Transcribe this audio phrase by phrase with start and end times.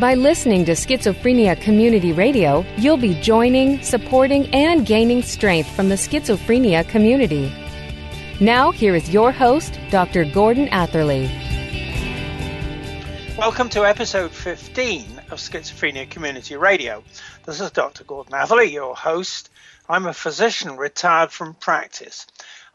[0.00, 5.96] By listening to Schizophrenia Community Radio, you'll be joining, supporting, and gaining strength from the
[5.96, 7.52] schizophrenia community.
[8.40, 10.24] Now, here is your host, Dr.
[10.24, 11.26] Gordon Atherley.
[13.36, 17.04] Welcome to episode 15 of Schizophrenia Community Radio.
[17.44, 18.04] This is Dr.
[18.04, 19.50] Gordon Atherley, your host.
[19.90, 22.26] I'm a physician retired from practice.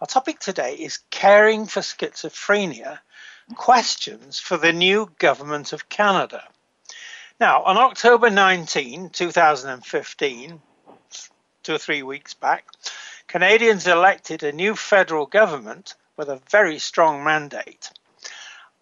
[0.01, 2.99] Our topic today is caring for schizophrenia
[3.55, 6.43] questions for the new government of Canada.
[7.39, 10.61] Now, on October 19, 2015,
[11.61, 12.65] two or three weeks back,
[13.27, 17.91] Canadians elected a new federal government with a very strong mandate.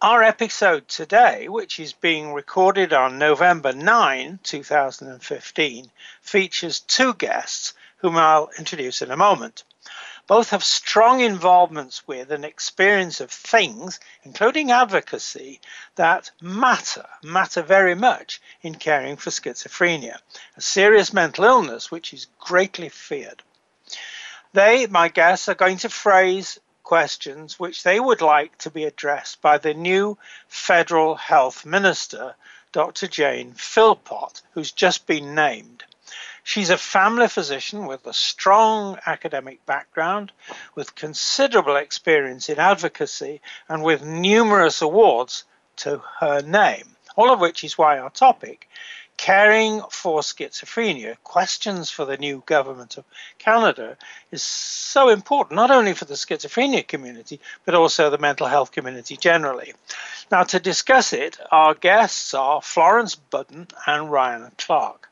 [0.00, 5.90] Our episode today, which is being recorded on November 9, 2015,
[6.22, 9.64] features two guests whom I'll introduce in a moment.
[10.26, 15.60] Both have strong involvements with and experience of things, including advocacy,
[15.94, 20.18] that matter, matter very much in caring for schizophrenia,
[20.56, 23.44] a serious mental illness which is greatly feared.
[24.52, 29.40] They, my guests, are going to phrase questions which they would like to be addressed
[29.40, 32.34] by the new federal health minister,
[32.72, 33.06] Dr.
[33.06, 35.84] Jane Philpott, who's just been named.
[36.48, 40.30] She's a family physician with a strong academic background,
[40.76, 45.42] with considerable experience in advocacy, and with numerous awards
[45.78, 46.94] to her name.
[47.16, 48.68] All of which is why our topic,
[49.16, 53.04] Caring for Schizophrenia Questions for the New Government of
[53.38, 53.96] Canada,
[54.30, 59.16] is so important, not only for the schizophrenia community, but also the mental health community
[59.16, 59.74] generally.
[60.30, 65.08] Now, to discuss it, our guests are Florence Budden and Ryan Clarke.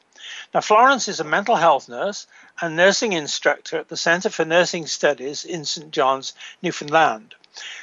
[0.53, 2.27] Now, Florence is a mental health nurse
[2.61, 5.91] and nursing instructor at the Center for Nursing Studies in St.
[5.91, 7.35] John's, Newfoundland.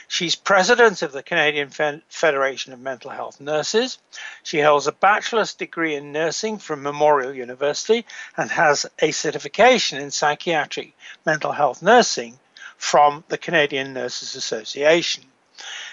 [0.08, 1.70] She's president of the Canadian
[2.10, 3.98] Federation of Mental Health Nurses.
[4.44, 10.12] She holds a bachelor's degree in nursing from Memorial University and has a certification in
[10.12, 10.94] psychiatric
[11.26, 12.38] mental health nursing
[12.76, 15.24] from the Canadian Nurses Association.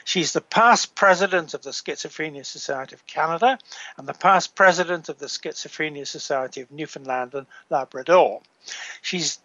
[0.08, 3.58] She's the past president of the Schizophrenia Society of Canada
[3.98, 8.40] and the past president of the Schizophrenia Society of Newfoundland and Labrador.
[9.02, 9.38] She's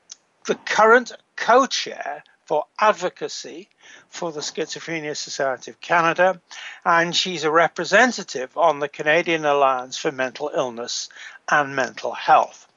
[0.46, 3.68] the current co chair for advocacy
[4.07, 6.40] for the Schizophrenia Society of Canada,
[6.85, 11.09] and she's a representative on the Canadian Alliance for Mental Illness
[11.50, 12.69] and Mental Health.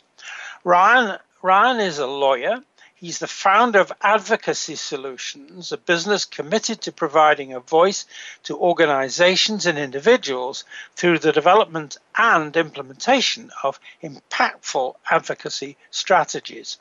[0.64, 2.64] Ryan, Ryan is a lawyer
[2.98, 8.06] He's the founder of Advocacy Solutions, a business committed to providing a voice
[8.44, 10.64] to organizations and individuals
[10.94, 16.78] through the development and implementation of impactful advocacy strategies.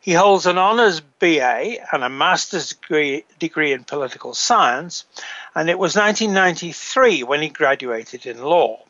[0.00, 5.04] He holds an honors BA and a master's degree, degree in political science,
[5.54, 8.82] and it was 1993 when he graduated in law.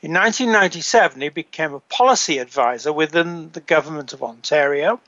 [0.00, 4.98] In 1997, he became a policy advisor within the government of Ontario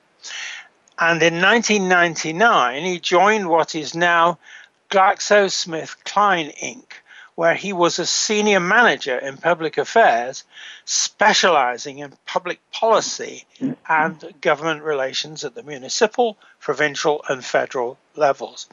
[0.99, 4.39] and in 1999, he joined what is now
[4.91, 6.85] GlaxoSmithKline Inc.,
[7.35, 10.45] where he was a senior manager in public affairs,
[10.85, 13.45] specializing in public policy
[13.89, 18.69] and government relations at the municipal, provincial, and federal levels.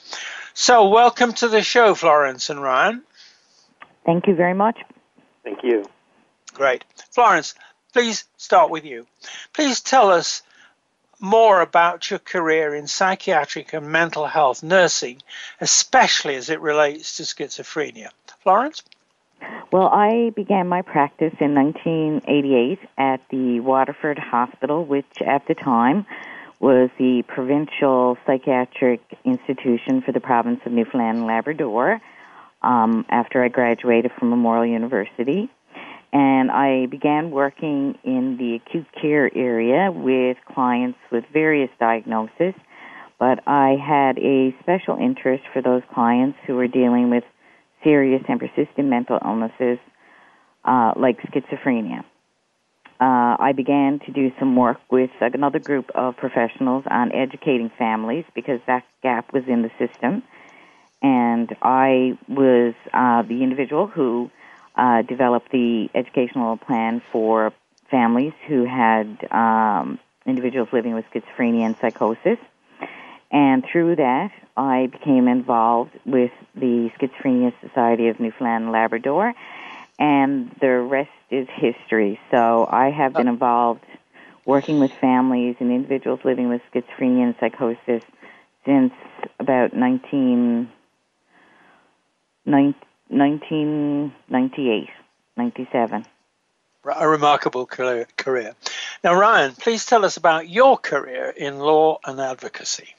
[0.53, 3.01] So, welcome to the show, Florence and Ryan.
[4.05, 4.77] Thank you very much.
[5.43, 5.85] Thank you.
[6.53, 6.83] Great.
[7.09, 7.55] Florence,
[7.93, 9.07] please start with you.
[9.53, 10.43] Please tell us
[11.21, 15.21] more about your career in psychiatric and mental health nursing,
[15.61, 18.09] especially as it relates to schizophrenia.
[18.43, 18.83] Florence?
[19.71, 26.05] Well, I began my practice in 1988 at the Waterford Hospital, which at the time
[26.59, 32.01] was the provincial psychiatric institution for the province of Newfoundland and Labrador
[32.61, 35.49] um, after I graduated from Memorial University
[36.13, 42.53] and I began working in the acute care area with clients with various diagnoses.
[43.19, 47.23] But I had a special interest for those clients who were dealing with
[47.83, 49.77] serious and persistent mental illnesses
[50.65, 52.03] uh, like schizophrenia.
[52.99, 58.25] uh, I began to do some work with another group of professionals on educating families
[58.35, 60.23] because that gap was in the system.
[61.01, 64.29] And I was uh, the individual who
[64.75, 67.53] uh, developed the educational plan for
[67.89, 72.37] families who had um, individuals living with schizophrenia and psychosis.
[73.31, 79.33] And through that, I became involved with the Schizophrenia Society of Newfoundland and Labrador,
[79.97, 82.19] and the rest is history.
[82.29, 83.85] So I have been involved
[84.45, 88.03] working with families and individuals living with schizophrenia and psychosis
[88.65, 88.91] since
[89.39, 90.69] about 19,
[93.11, 94.89] 1998,
[95.37, 96.05] 97.
[96.95, 98.07] A remarkable career.
[99.03, 102.95] Now, Ryan, please tell us about your career in law and advocacy.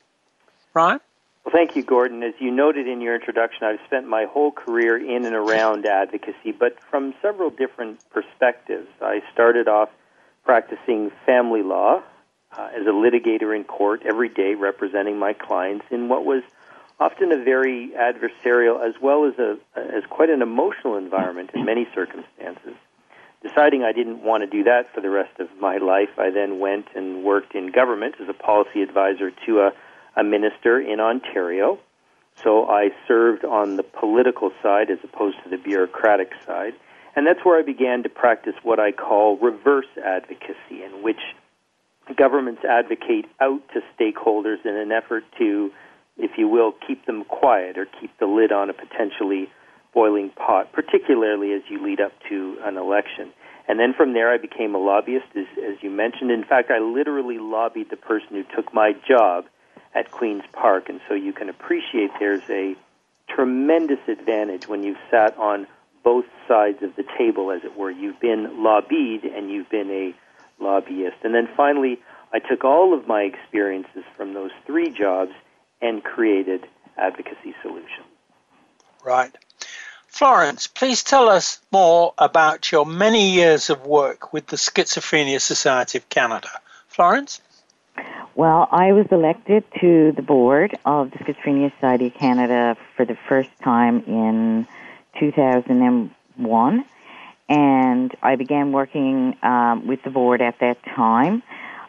[0.74, 1.00] Ryan?
[1.44, 2.22] Well, thank you, Gordon.
[2.22, 6.52] As you noted in your introduction, I've spent my whole career in and around advocacy,
[6.52, 8.88] but from several different perspectives.
[9.00, 9.88] I started off
[10.44, 12.02] practicing family law
[12.56, 16.42] uh, as a litigator in court every day, representing my clients in what was
[17.02, 21.86] often a very adversarial as well as a as quite an emotional environment in many
[21.94, 22.74] circumstances.
[23.42, 26.60] Deciding I didn't want to do that for the rest of my life, I then
[26.60, 29.72] went and worked in government as a policy advisor to a
[30.16, 31.78] a minister in Ontario.
[32.36, 36.74] So I served on the political side as opposed to the bureaucratic side.
[37.14, 41.20] And that's where I began to practice what I call reverse advocacy, in which
[42.16, 45.70] governments advocate out to stakeholders in an effort to,
[46.22, 49.50] if you will, keep them quiet or keep the lid on a potentially
[49.92, 53.30] boiling pot, particularly as you lead up to an election.
[53.68, 56.30] And then from there, I became a lobbyist, as, as you mentioned.
[56.30, 59.44] In fact, I literally lobbied the person who took my job
[59.94, 60.88] at Queen's Park.
[60.88, 62.74] And so you can appreciate there's a
[63.28, 65.66] tremendous advantage when you've sat on
[66.02, 67.90] both sides of the table, as it were.
[67.90, 70.14] You've been lobbied and you've been a
[70.62, 71.16] lobbyist.
[71.22, 71.98] And then finally,
[72.32, 75.32] I took all of my experiences from those three jobs
[75.82, 78.06] and created Advocacy Solutions.
[79.04, 79.36] Right.
[80.06, 85.98] Florence, please tell us more about your many years of work with the Schizophrenia Society
[85.98, 86.48] of Canada.
[86.86, 87.40] Florence?
[88.34, 93.16] Well, I was elected to the board of the Schizophrenia Society of Canada for the
[93.28, 94.66] first time in
[95.18, 96.84] 2001,
[97.48, 101.42] and I began working um, with the board at that time.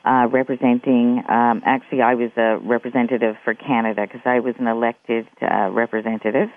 [0.06, 5.28] Uh, representing, um, actually, I was a representative for Canada because I was an elected
[5.42, 6.50] uh, representative.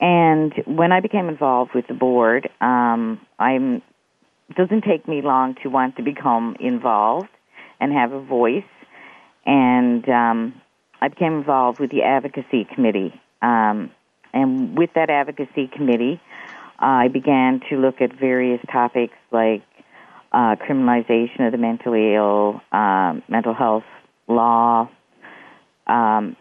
[0.00, 3.82] And when I became involved with the board, um, I'm
[4.48, 7.28] it doesn't take me long to want to become involved
[7.80, 8.64] and have a voice
[9.46, 10.60] and um,
[11.00, 13.20] I became involved with the advocacy committee.
[13.42, 13.90] Um,
[14.32, 16.20] and with that advocacy committee,
[16.78, 19.62] I began to look at various topics like
[20.34, 23.84] uh, criminalization of the mentally ill, um, mental health
[24.26, 24.90] law,
[25.86, 26.36] um,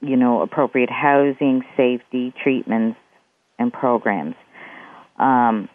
[0.00, 2.98] you know, appropriate housing, safety, treatments,
[3.58, 4.34] and programs.
[5.18, 5.68] Um,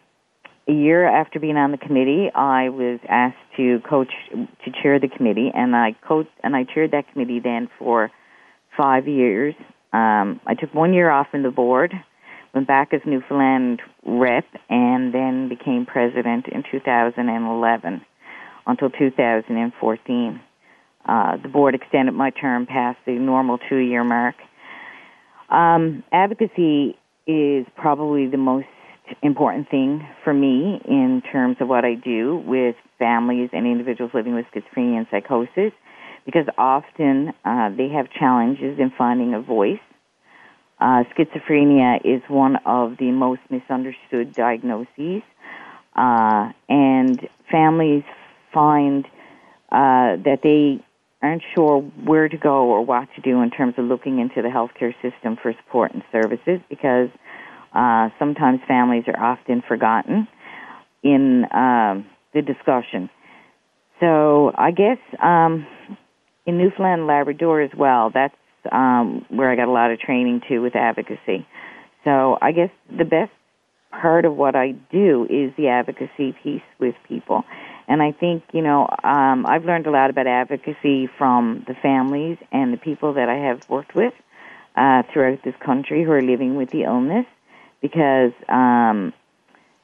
[0.68, 5.10] a year after being on the committee, I was asked to coach to chair the
[5.10, 8.10] committee, and I coached and I chaired that committee then for
[8.76, 9.54] five years.
[9.92, 11.94] Um, I took one year off in the board,
[12.54, 18.02] went back as Newfoundland rep, and then became president in 2011
[18.68, 20.42] until 2014.
[21.06, 24.36] Uh, the board extended my term past the normal two-year mark.
[25.50, 28.68] Um, advocacy is probably the most
[29.22, 34.34] important thing for me in terms of what I do with families and individuals living
[34.34, 35.74] with schizophrenia and psychosis
[36.26, 39.80] because often uh, they have challenges in finding a voice.
[40.84, 45.22] Uh, schizophrenia is one of the most misunderstood diagnoses,
[45.96, 48.04] uh, and families
[48.54, 49.06] find
[49.72, 50.84] uh, that they
[51.22, 54.50] aren't sure where to go or what to do in terms of looking into the
[54.50, 57.08] healthcare system for support and services because
[57.74, 60.28] uh, sometimes families are often forgotten
[61.02, 63.10] in um, the discussion.
[64.02, 65.66] So I guess um,
[66.46, 68.36] in Newfoundland and Labrador as well, that's
[68.72, 71.48] um, where I got a lot of training too with advocacy.
[72.04, 73.32] So I guess the best
[73.92, 77.44] part of what I do is the advocacy piece with people.
[77.88, 82.38] And I think, you know, um, I've learned a lot about advocacy from the families
[82.52, 84.14] and the people that I have worked with
[84.76, 87.26] uh, throughout this country who are living with the illness
[87.82, 89.14] because um,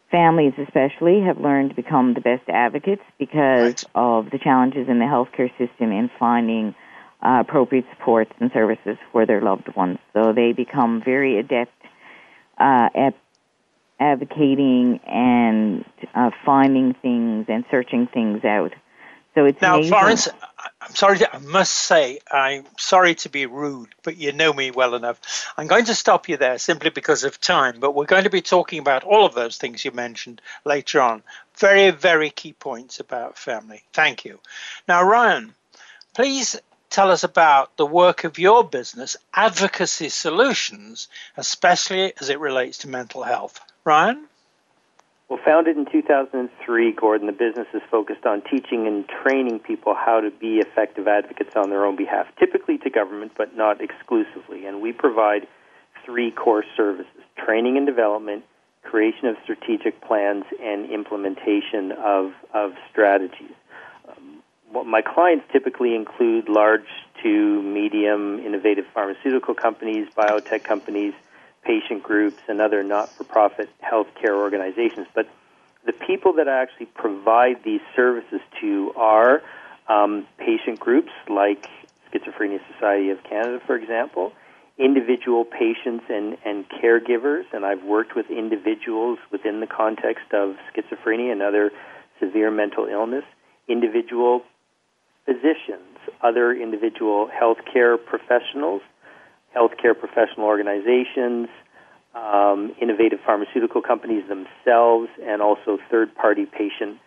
[0.09, 3.83] families, especially, have learned to become the best advocates because right.
[3.95, 6.73] of the challenges in the healthcare system in finding
[7.21, 9.99] uh, appropriate supports and services for their loved ones.
[10.13, 11.73] So they become very adept
[12.57, 13.15] uh, at
[13.99, 15.83] advocating and
[16.15, 18.73] uh, finding things and searching things out.
[19.35, 19.91] So it's now, amazing.
[19.91, 20.27] Florence.
[20.81, 21.19] I'm sorry.
[21.19, 25.19] To, I must say, I'm sorry to be rude, but you know me well enough.
[25.55, 27.79] I'm going to stop you there simply because of time.
[27.79, 31.21] But we're going to be talking about all of those things you mentioned later on.
[31.57, 33.83] Very, very key points about family.
[33.93, 34.39] Thank you.
[34.87, 35.53] Now, Ryan,
[36.13, 36.57] please
[36.89, 42.87] tell us about the work of your business, Advocacy Solutions, especially as it relates to
[42.87, 43.59] mental health.
[43.83, 44.25] Ryan?
[45.29, 50.21] Well, founded in 2003, Gordon, the business is focused on teaching and training people how
[50.21, 54.65] to be effective advocates on their own behalf, typically to government, but not exclusively.
[54.65, 55.47] And we provide
[56.03, 58.43] three core services training and development,
[58.81, 63.53] creation of strategic plans, and implementation of, of strategies.
[64.71, 66.85] My clients typically include large
[67.23, 71.13] to medium innovative pharmaceutical companies, biotech companies,
[71.63, 75.07] patient groups, and other not for profit healthcare organizations.
[75.13, 75.27] But
[75.85, 79.41] the people that I actually provide these services to are
[79.87, 81.67] um, patient groups like
[82.11, 84.33] Schizophrenia Society of Canada, for example,
[84.77, 91.31] individual patients and, and caregivers, and I've worked with individuals within the context of schizophrenia
[91.31, 91.71] and other
[92.19, 93.25] severe mental illness,
[93.67, 94.43] individual
[95.29, 95.85] physicians,
[96.23, 98.81] other individual healthcare professionals,
[99.55, 101.47] healthcare professional organizations,
[102.15, 106.97] um, innovative pharmaceutical companies themselves, and also third party patient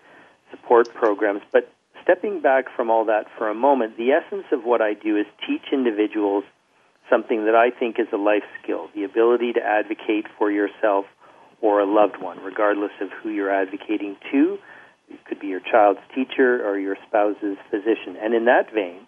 [0.53, 1.43] support programs.
[1.53, 5.17] But stepping back from all that for a moment, the essence of what I do
[5.17, 6.45] is teach individuals
[7.11, 11.07] something that I think is a life skill the ability to advocate for yourself
[11.61, 14.59] or a loved one, regardless of who you're advocating to.
[15.27, 18.17] Could be your child's teacher or your spouse's physician.
[18.21, 19.07] And in that vein,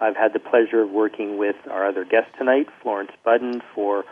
[0.00, 4.04] I've had the pleasure of working with our other guest tonight, Florence Budden, for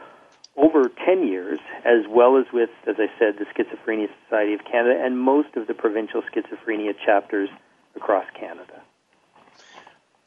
[0.56, 5.00] over 10 years, as well as with, as I said, the Schizophrenia Society of Canada
[5.02, 7.48] and most of the provincial schizophrenia chapters
[7.96, 8.80] across Canada.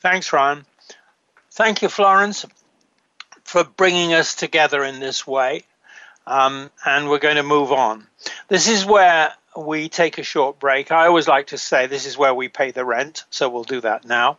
[0.01, 0.65] Thanks, Ron.
[1.51, 2.45] Thank you, Florence,
[3.43, 5.63] for bringing us together in this way.
[6.27, 8.05] Um, and we're going to move on.
[8.49, 9.33] This is where
[9.65, 10.91] we take a short break.
[10.91, 13.81] I always like to say this is where we pay the rent, so we'll do
[13.81, 14.37] that now.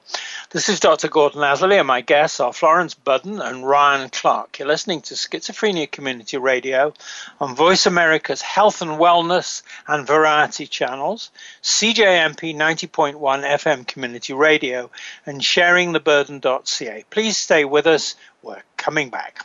[0.50, 1.08] This is Dr.
[1.08, 4.58] Gordon Atherley, and my guests are Florence Budden and Ryan Clarke.
[4.58, 6.94] You're listening to Schizophrenia Community Radio
[7.40, 11.30] on Voice America's Health and Wellness and Variety channels,
[11.62, 14.90] CJMP 90.1 FM Community Radio,
[15.26, 17.04] and sharingtheburden.ca.
[17.10, 18.14] Please stay with us.
[18.42, 19.44] We're coming back.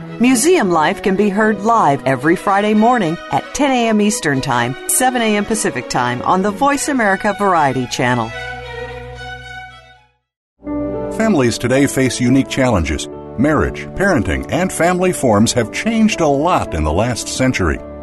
[0.21, 3.99] Museum Life can be heard live every Friday morning at 10 a.m.
[3.99, 5.43] Eastern Time, 7 a.m.
[5.43, 8.29] Pacific Time on the Voice America Variety Channel.
[11.17, 13.07] Families today face unique challenges.
[13.39, 17.79] Marriage, parenting, and family forms have changed a lot in the last century.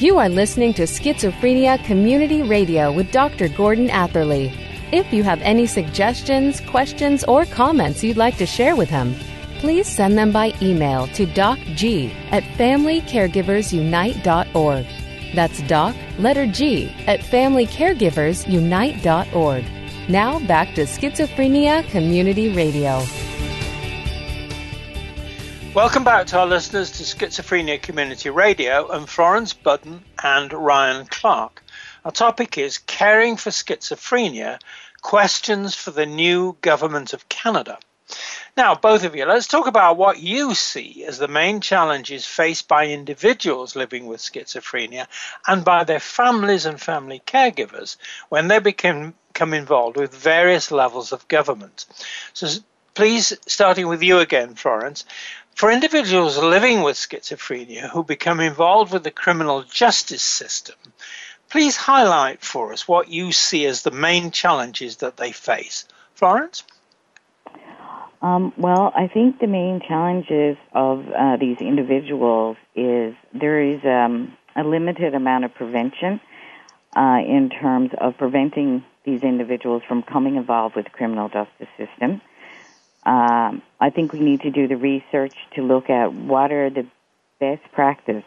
[0.00, 3.48] You are listening to Schizophrenia Community Radio with Dr.
[3.48, 4.52] Gordon Atherley.
[4.92, 9.16] If you have any suggestions, questions, or comments you'd like to share with him,
[9.58, 14.86] please send them by email to docg at familycaregiversunite.org.
[15.34, 19.64] That's doc, letter G, at familycaregiversunite.org.
[20.08, 23.02] Now back to Schizophrenia Community Radio.
[25.78, 31.62] Welcome back to our listeners to Schizophrenia Community Radio and Florence Budden and Ryan Clarke.
[32.04, 34.58] Our topic is Caring for Schizophrenia
[35.02, 37.78] Questions for the New Government of Canada.
[38.56, 42.66] Now, both of you, let's talk about what you see as the main challenges faced
[42.66, 45.06] by individuals living with schizophrenia
[45.46, 47.98] and by their families and family caregivers
[48.30, 51.86] when they become, become involved with various levels of government.
[52.32, 52.48] So,
[52.98, 55.04] please, starting with you again, Florence,
[55.58, 60.76] for individuals living with schizophrenia who become involved with the criminal justice system,
[61.50, 65.84] please highlight for us what you see as the main challenges that they face.
[66.14, 66.62] Florence?
[68.22, 74.36] Um, well, I think the main challenges of uh, these individuals is there is um,
[74.54, 76.20] a limited amount of prevention
[76.96, 82.20] uh, in terms of preventing these individuals from coming involved with the criminal justice system.
[83.08, 86.86] Um, I think we need to do the research to look at what are the
[87.40, 88.24] best practice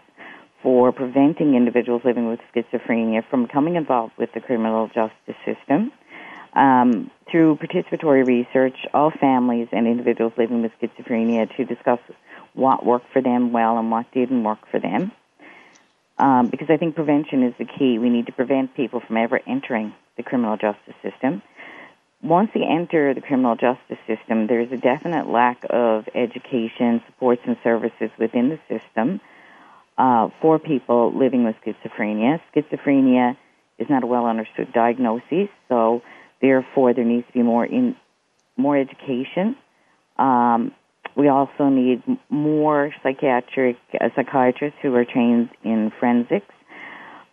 [0.64, 5.92] for preventing individuals living with schizophrenia from becoming involved with the criminal justice system.
[6.54, 12.00] Um, through participatory research, all families and individuals living with schizophrenia to discuss
[12.54, 15.12] what worked for them well and what didn't work for them.
[16.18, 18.00] Um, because I think prevention is the key.
[18.00, 21.44] We need to prevent people from ever entering the criminal justice system
[22.24, 27.58] once they enter the criminal justice system, there's a definite lack of education, supports, and
[27.64, 29.20] services within the system
[29.98, 32.40] uh, for people living with schizophrenia.
[32.56, 33.36] Schizophrenia
[33.80, 36.04] is not a well understood diagnosis, so
[36.42, 37.96] therefore there needs to be more in
[38.56, 39.56] more education.
[40.18, 40.74] Um,
[41.16, 46.54] we also need more psychiatric uh, psychiatrists who are trained in forensics.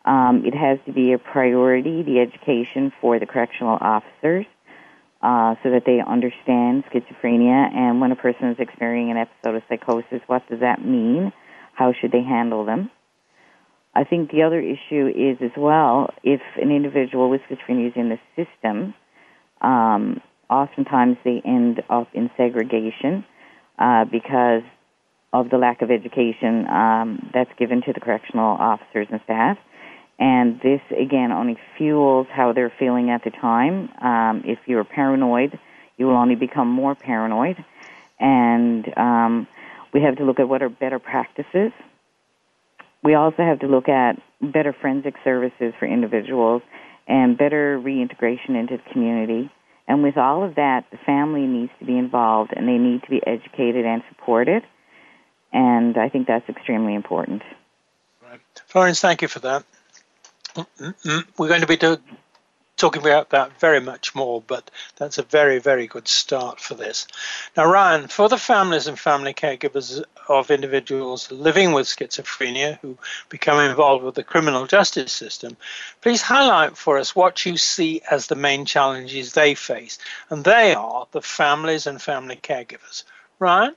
[0.07, 4.47] Um, it has to be a priority, the education for the correctional officers
[5.21, 9.63] uh, so that they understand schizophrenia and when a person is experiencing an episode of
[9.69, 11.33] psychosis, what does that mean?
[11.75, 12.91] How should they handle them?
[13.95, 18.11] I think the other issue is as well if an individual with schizophrenia is in
[18.11, 18.95] the system,
[19.61, 23.25] um, oftentimes they end up in segregation
[23.79, 24.63] uh, because
[25.33, 29.59] of the lack of education um, that's given to the correctional officers and staff.
[30.19, 33.89] And this, again, only fuels how they're feeling at the time.
[34.03, 35.59] Um, if you're paranoid,
[35.97, 37.65] you will only become more paranoid.
[38.19, 39.47] And um,
[39.93, 41.73] we have to look at what are better practices.
[43.03, 46.63] We also have to look at better forensic services for individuals
[47.07, 49.51] and better reintegration into the community.
[49.87, 53.11] And with all of that, the family needs to be involved and they need to
[53.11, 54.65] be educated and supported.
[55.53, 57.43] And I think that's extremely important.
[58.23, 58.41] Right.
[58.67, 59.65] Florence, thank you for that.
[61.37, 61.99] We're going to be do-
[62.79, 67.07] talking about that very much more, but that's a very, very good start for this.
[67.57, 72.97] Now, Ryan, for the families and family caregivers of individuals living with schizophrenia who
[73.29, 75.57] become involved with the criminal justice system,
[76.01, 79.99] please highlight for us what you see as the main challenges they face.
[80.31, 83.03] And they are the families and family caregivers.
[83.41, 83.75] Ryan?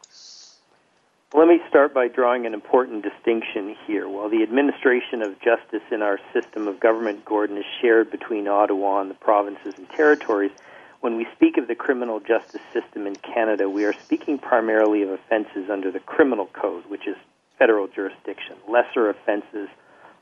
[1.33, 4.09] Let me start by drawing an important distinction here.
[4.09, 8.99] While the administration of justice in our system of government, Gordon, is shared between Ottawa
[8.99, 10.51] and the provinces and territories,
[10.99, 15.09] when we speak of the criminal justice system in Canada, we are speaking primarily of
[15.09, 17.15] offenses under the criminal code, which is
[17.57, 18.57] federal jurisdiction.
[18.67, 19.69] Lesser offenses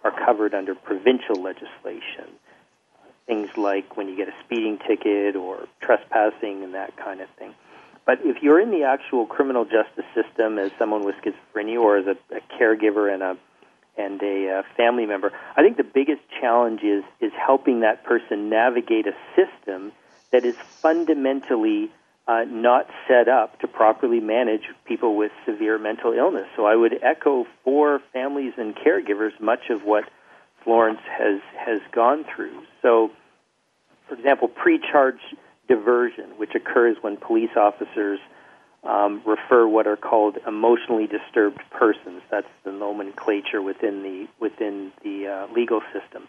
[0.04, 2.30] are covered under provincial legislation.
[3.26, 7.56] Things like when you get a speeding ticket or trespassing and that kind of thing.
[8.06, 12.08] But if you're in the actual criminal justice system as someone with schizophrenia or as
[12.08, 13.38] a, a caregiver and a
[13.98, 18.50] and a uh, family member, I think the biggest challenge is is helping that person
[18.50, 19.92] navigate a system
[20.32, 21.92] that is fundamentally
[22.28, 26.48] uh, not set up to properly manage people with severe mental illness.
[26.56, 30.04] So I would echo for families and caregivers much of what
[30.64, 32.62] Florence has has gone through.
[32.82, 33.12] So,
[34.08, 35.20] for example, pre-charge
[35.70, 38.20] diversion, which occurs when police officers
[38.84, 42.22] um, refer what are called emotionally disturbed persons.
[42.32, 46.28] That's the nomenclature within the within the uh, legal system.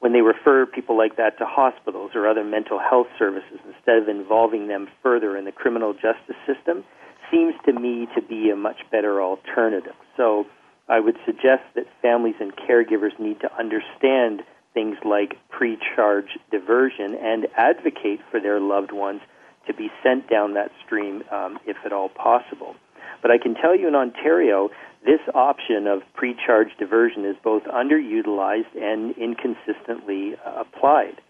[0.00, 4.08] When they refer people like that to hospitals or other mental health services instead of
[4.08, 6.84] involving them further in the criminal justice system,
[7.30, 9.94] seems to me to be a much better alternative.
[10.16, 10.46] So
[10.88, 14.42] I would suggest that families and caregivers need to understand
[14.80, 19.20] things like pre-charge diversion and advocate for their loved ones
[19.66, 22.74] to be sent down that stream um, if at all possible.
[23.20, 24.70] But I can tell you in Ontario,
[25.04, 31.20] this option of pre-charge diversion is both underutilized and inconsistently uh, applied.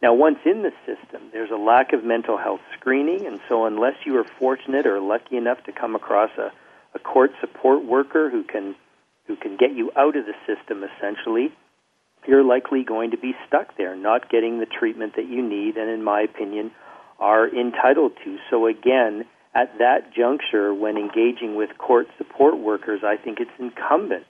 [0.00, 3.94] Now, once in the system, there's a lack of mental health screening, and so unless
[4.06, 6.52] you are fortunate or lucky enough to come across a,
[6.94, 8.74] a court support worker who can
[9.26, 11.50] who can get you out of the system essentially,
[12.26, 15.90] you're likely going to be stuck there, not getting the treatment that you need and
[15.90, 16.70] in my opinion
[17.18, 18.38] are entitled to.
[18.50, 24.26] So again, at that juncture when engaging with court support workers, I think it's incumbent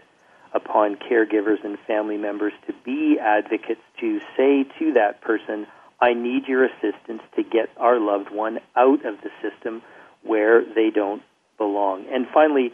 [0.52, 5.66] upon caregivers and family members to be advocates to say to that person,
[6.00, 9.82] I need your assistance to get our loved one out of the system
[10.22, 11.22] where they don't
[11.58, 12.06] belong.
[12.12, 12.72] And finally,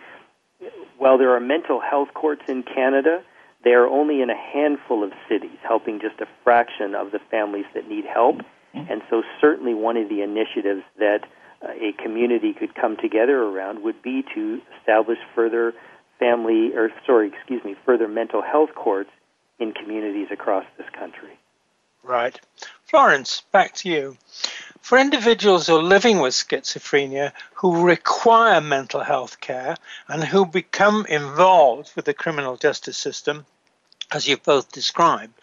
[0.99, 3.23] while there are mental health courts in Canada,
[3.65, 7.67] they are only in a handful of cities, helping just a fraction of the families
[7.75, 8.37] that need help.
[8.75, 8.91] Mm-hmm.
[8.93, 11.25] And so, certainly, one of the initiatives that
[11.63, 15.75] uh, a community could come together around would be to establish further
[16.19, 19.11] family, or sorry, excuse me, further mental health courts
[19.59, 21.39] in communities across this country.
[22.03, 22.41] Right.
[22.91, 24.17] Florence, back to you.
[24.81, 29.77] For individuals who are living with schizophrenia who require mental health care
[30.09, 33.47] and who become involved with the criminal justice system,
[34.11, 35.35] as you've both described,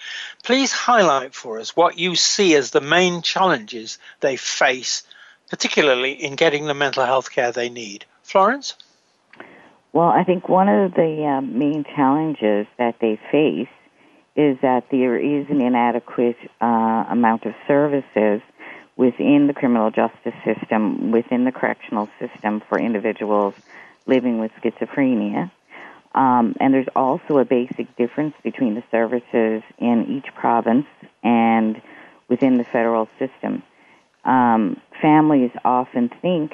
[0.44, 5.04] please highlight for us what you see as the main challenges they face,
[5.50, 8.04] particularly in getting the mental health care they need.
[8.24, 8.76] Florence?
[9.94, 13.70] Well, I think one of the uh, main challenges that they face
[14.38, 18.40] is that there is an inadequate uh, amount of services
[18.96, 23.56] within the criminal justice system, within the correctional system for individuals
[24.06, 25.52] living with schizophrenia.
[26.14, 30.88] Um, and there's also a basic difference between the services in each province
[31.24, 31.82] and
[32.30, 33.64] within the federal system.
[34.24, 36.54] Um, families often think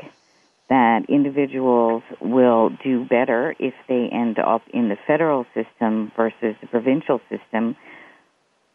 [0.69, 6.67] that individuals will do better if they end up in the federal system versus the
[6.67, 7.75] provincial system,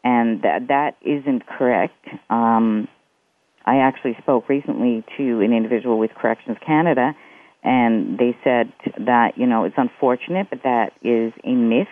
[0.05, 2.07] and that that isn't correct.
[2.31, 2.89] Um,
[3.65, 7.15] I actually spoke recently to an individual with Corrections Canada,
[7.63, 11.89] and they said that you know it's unfortunate, but that is a myth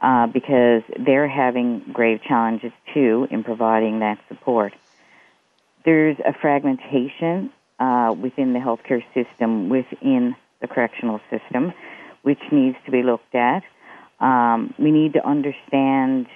[0.00, 4.72] uh, because they're having grave challenges too in providing that support.
[5.84, 11.72] There's a fragmentation uh, within the healthcare system, within the correctional system,
[12.22, 13.62] which needs to be looked at.
[14.20, 16.26] Um, we need to understand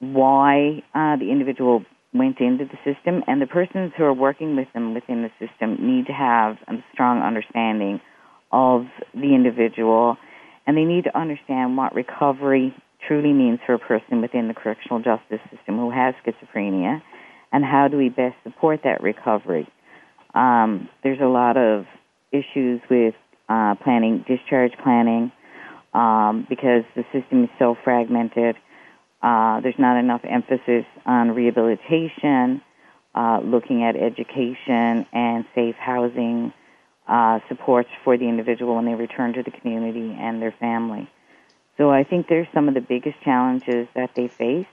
[0.00, 4.68] why uh, the individual went into the system, and the persons who are working with
[4.74, 8.00] them within the system need to have a strong understanding
[8.50, 10.16] of the individual,
[10.66, 12.74] and they need to understand what recovery
[13.06, 17.00] truly means for a person within the correctional justice system who has schizophrenia,
[17.52, 19.68] and how do we best support that recovery.
[20.34, 21.86] Um, there's a lot of
[22.30, 23.14] issues with
[23.48, 25.32] uh, planning, discharge planning,
[25.92, 28.56] um, because the system is so fragmented
[29.22, 32.60] uh, there's not enough emphasis on rehabilitation,
[33.14, 36.52] uh, looking at education and safe housing
[37.06, 41.08] uh, supports for the individual when they return to the community and their family.
[41.78, 44.66] So I think there's some of the biggest challenges that they face.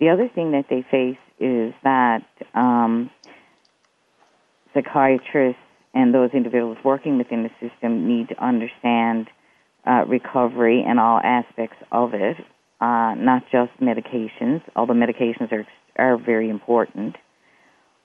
[0.00, 3.10] The other thing that they face is that um,
[4.74, 5.60] psychiatrists
[5.94, 9.28] and those individuals working within the system need to understand
[9.86, 12.36] uh, recovery and all aspects of it
[12.80, 15.66] uh, not just medications, although medications are
[15.98, 17.16] are very important.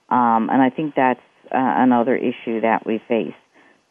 [0.10, 3.34] Um, and I think that's uh, another issue that we face.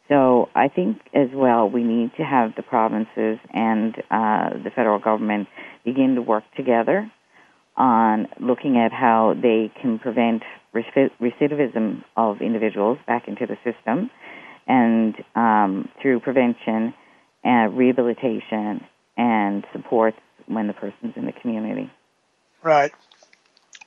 [0.07, 4.99] So I think as well we need to have the provinces and uh, the federal
[4.99, 5.47] government
[5.83, 7.11] begin to work together
[7.75, 10.43] on looking at how they can prevent
[10.75, 14.09] recidivism of individuals back into the system,
[14.67, 16.93] and um, through prevention,
[17.43, 18.83] and rehabilitation,
[19.17, 20.15] and support
[20.47, 21.89] when the person's in the community.
[22.63, 22.91] Right.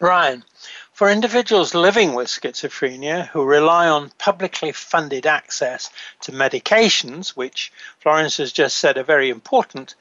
[0.00, 0.44] Ryan,
[0.92, 8.36] for individuals living with schizophrenia who rely on publicly funded access to medications, which Florence
[8.36, 9.96] has just said are very important,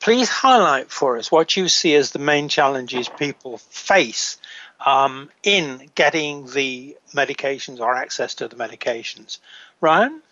[0.00, 4.38] please highlight for us what you see as the main challenges people face
[4.86, 9.38] um, in getting the medications or access to the medications.
[9.80, 10.22] Ryan?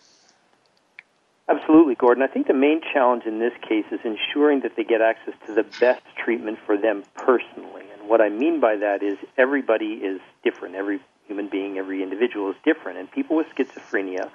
[1.49, 2.23] Absolutely, Gordon.
[2.23, 5.55] I think the main challenge in this case is ensuring that they get access to
[5.55, 7.83] the best treatment for them personally.
[7.93, 10.77] And what I mean by that is everybody is different.
[10.77, 12.99] Every human being, every individual is different.
[12.99, 14.31] And people with schizophrenia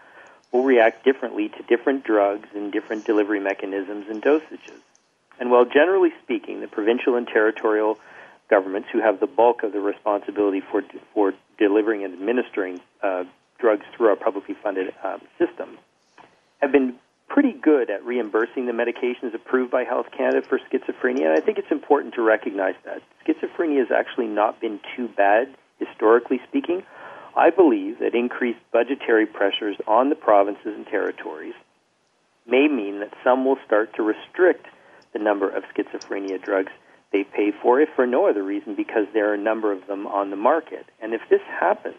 [0.51, 4.81] will react differently to different drugs and different delivery mechanisms and dosages.
[5.39, 7.97] And while generally speaking, the provincial and territorial
[8.49, 13.23] governments who have the bulk of the responsibility for, for delivering and administering uh,
[13.59, 15.77] drugs through our publicly funded um, system
[16.61, 16.95] have been
[17.27, 21.57] pretty good at reimbursing the medications approved by Health Canada for schizophrenia, and I think
[21.57, 23.01] it's important to recognize that.
[23.25, 26.83] Schizophrenia has actually not been too bad, historically speaking.
[27.35, 31.55] I believe that increased budgetary pressures on the provinces and territories
[32.47, 34.67] may mean that some will start to restrict
[35.13, 36.71] the number of schizophrenia drugs
[37.11, 40.07] they pay for, if for no other reason, because there are a number of them
[40.07, 40.85] on the market.
[41.01, 41.95] And if this happens,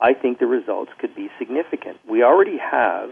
[0.00, 1.98] I think the results could be significant.
[2.08, 3.10] We already have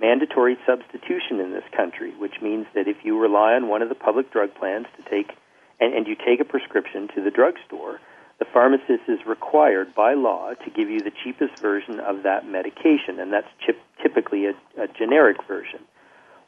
[0.00, 3.94] mandatory substitution in this country, which means that if you rely on one of the
[3.94, 5.36] public drug plans to take,
[5.80, 8.00] and, and you take a prescription to the drugstore,
[8.38, 13.20] the pharmacist is required by law to give you the cheapest version of that medication,
[13.20, 15.80] and that's chip, typically a, a generic version.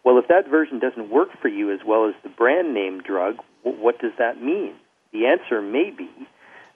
[0.06, 3.38] Well, if that version doesn't work for you as well as the brand name drug,
[3.64, 4.74] what does that mean?
[5.12, 6.08] The answer may be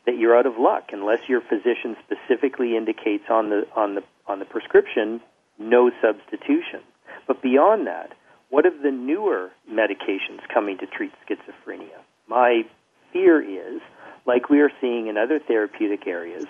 [0.04, 4.40] that you're out of luck unless your physician specifically indicates on the on the on
[4.40, 5.20] the prescription
[5.60, 6.80] no substitution.
[7.28, 8.14] But beyond that,
[8.48, 12.02] what of the newer medications coming to treat schizophrenia?
[12.26, 12.64] My
[13.12, 13.80] fear is,
[14.26, 16.46] like we are seeing in other therapeutic areas,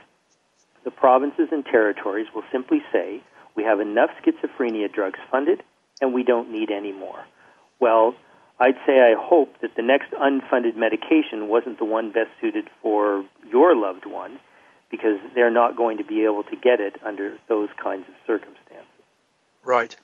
[0.85, 3.23] the provinces and territories will simply say,
[3.55, 5.63] we have enough schizophrenia drugs funded
[6.01, 7.25] and we don't need any more.
[7.79, 8.15] Well,
[8.59, 13.25] I'd say I hope that the next unfunded medication wasn't the one best suited for
[13.51, 14.39] your loved one
[14.91, 18.87] because they're not going to be able to get it under those kinds of circumstances.
[19.65, 19.97] Right.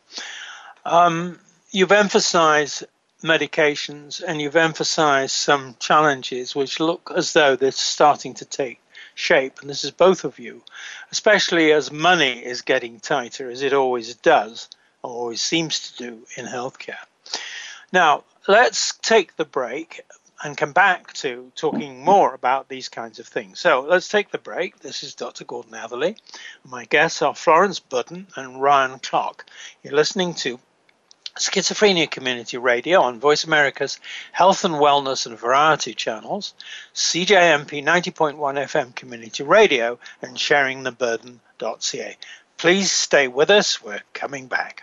[0.84, 1.38] Um,
[1.70, 2.84] you've emphasized
[3.22, 8.80] medications and you've emphasized some challenges which look as though they're starting to take
[9.14, 10.62] shape, and this is both of you,
[11.10, 14.68] especially as money is getting tighter, as it always does,
[15.02, 16.96] always seems to do in healthcare.
[17.92, 20.02] Now, let's take the break
[20.42, 23.58] and come back to talking more about these kinds of things.
[23.58, 24.80] So let's take the break.
[24.80, 25.44] This is Dr.
[25.44, 26.16] Gordon Atherley.
[26.64, 29.46] My guests are Florence Budden and Ryan Clarke.
[29.82, 30.58] You're listening to
[31.38, 33.98] Schizophrenia Community Radio on Voice America's
[34.32, 36.54] Health and Wellness and Variety channels,
[36.94, 42.16] CJMP 90.1 FM Community Radio, and sharingtheburden.ca.
[42.58, 43.82] Please stay with us.
[43.82, 44.82] We're coming back.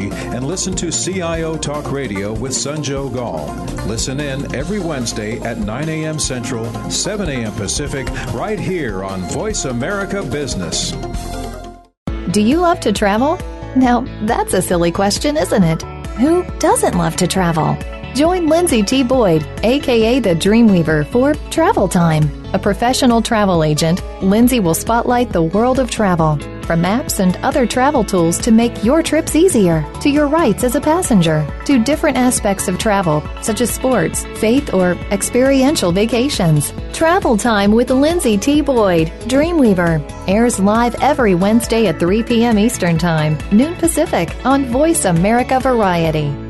[0.00, 3.54] technology and listen to CIO Talk Radio with Sanjog Aul.
[3.86, 6.18] Listen in every Wednesday at 9 a.m.
[6.18, 7.52] Central, 7 a.m.
[7.52, 10.92] Pacific, right here on Voice America Business.
[12.32, 13.38] Do you love to travel?
[13.76, 15.82] Now, that's a silly question, isn't it?
[16.18, 17.76] Who doesn't love to travel?
[18.14, 19.04] Join Lindsay T.
[19.04, 22.28] Boyd, aka the Dreamweaver, for Travel Time.
[22.52, 26.36] A professional travel agent, Lindsay will spotlight the world of travel
[26.70, 30.76] from maps and other travel tools to make your trips easier, to your rights as
[30.76, 36.72] a passenger, to different aspects of travel, such as sports, faith, or experiential vacations.
[36.92, 38.60] Travel Time with Lindsay T.
[38.60, 42.56] Boyd, Dreamweaver, airs live every Wednesday at 3 p.m.
[42.56, 46.49] Eastern Time, noon Pacific, on Voice America Variety.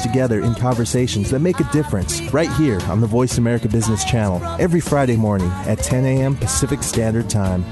[0.00, 4.42] together in conversations that make a difference right here on the Voice America Business Channel
[4.60, 6.36] every Friday morning at 10 a.m.
[6.36, 7.64] Pacific Standard Time.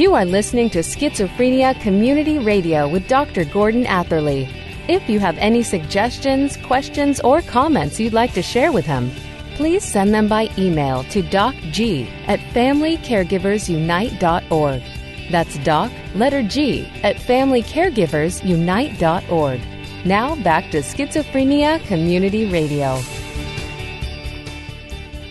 [0.00, 3.44] You are listening to Schizophrenia Community Radio with Dr.
[3.44, 4.48] Gordon Atherley.
[4.88, 9.10] If you have any suggestions, questions, or comments you'd like to share with him,
[9.56, 14.82] please send them by email to docg at familycaregiversunite.org.
[15.30, 19.60] That's doc, letter G, at familycaregiversunite.org.
[20.04, 23.00] Now back to Schizophrenia Community Radio.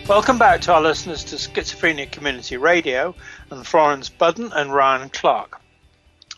[0.08, 3.14] Welcome back to our listeners to Schizophrenia Community Radio
[3.50, 5.60] and Florence Budden and Ryan Clarke.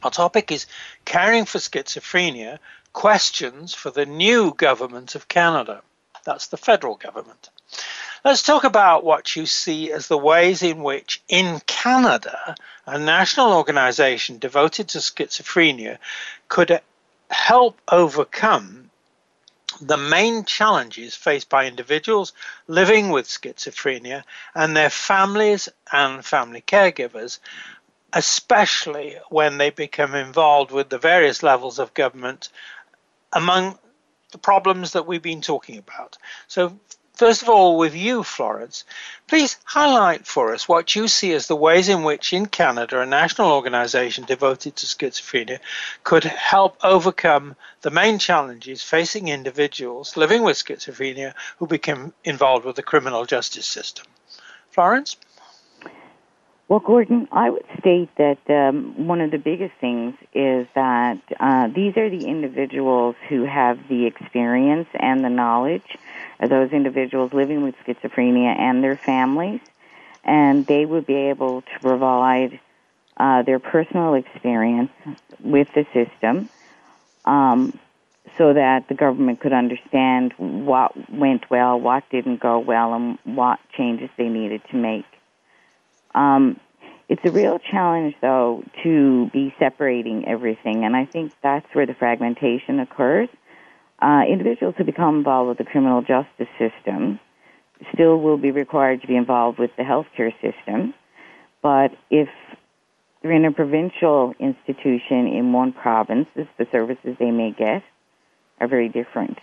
[0.02, 0.66] Our topic is
[1.04, 2.58] Caring for Schizophrenia
[2.92, 5.82] Questions for the New Government of Canada.
[6.24, 7.50] That's the federal government.
[8.24, 12.54] Let's talk about what you see as the ways in which, in Canada,
[12.86, 15.98] a national organization devoted to schizophrenia
[16.48, 16.80] could
[17.30, 18.90] help overcome
[19.80, 22.32] the main challenges faced by individuals
[22.68, 24.22] living with schizophrenia
[24.54, 27.40] and their families and family caregivers,
[28.12, 32.50] especially when they become involved with the various levels of government
[33.32, 33.78] among
[34.30, 36.18] the problems that we've been talking about.
[36.46, 36.78] So,
[37.14, 38.84] First of all, with you, Florence,
[39.26, 43.06] please highlight for us what you see as the ways in which, in Canada, a
[43.06, 45.60] national organization devoted to schizophrenia
[46.04, 52.76] could help overcome the main challenges facing individuals living with schizophrenia who become involved with
[52.76, 54.06] the criminal justice system.
[54.70, 55.16] Florence?
[56.68, 61.68] Well, Gordon, I would state that um, one of the biggest things is that uh,
[61.68, 65.98] these are the individuals who have the experience and the knowledge
[66.48, 69.60] those individuals living with schizophrenia and their families,
[70.24, 72.60] and they would be able to provide
[73.16, 74.90] uh, their personal experience
[75.42, 76.48] with the system
[77.24, 77.78] um,
[78.38, 83.58] so that the government could understand what went well, what didn't go well, and what
[83.76, 85.04] changes they needed to make.
[86.14, 86.58] Um,
[87.08, 91.94] it's a real challenge, though, to be separating everything, and I think that's where the
[91.94, 93.28] fragmentation occurs
[94.02, 97.20] uh, individuals who become involved with the criminal justice system
[97.94, 100.92] still will be required to be involved with the healthcare system.
[101.62, 102.28] But if
[103.22, 107.82] they're in a provincial institution in one province, the services they may get
[108.60, 109.38] are very different.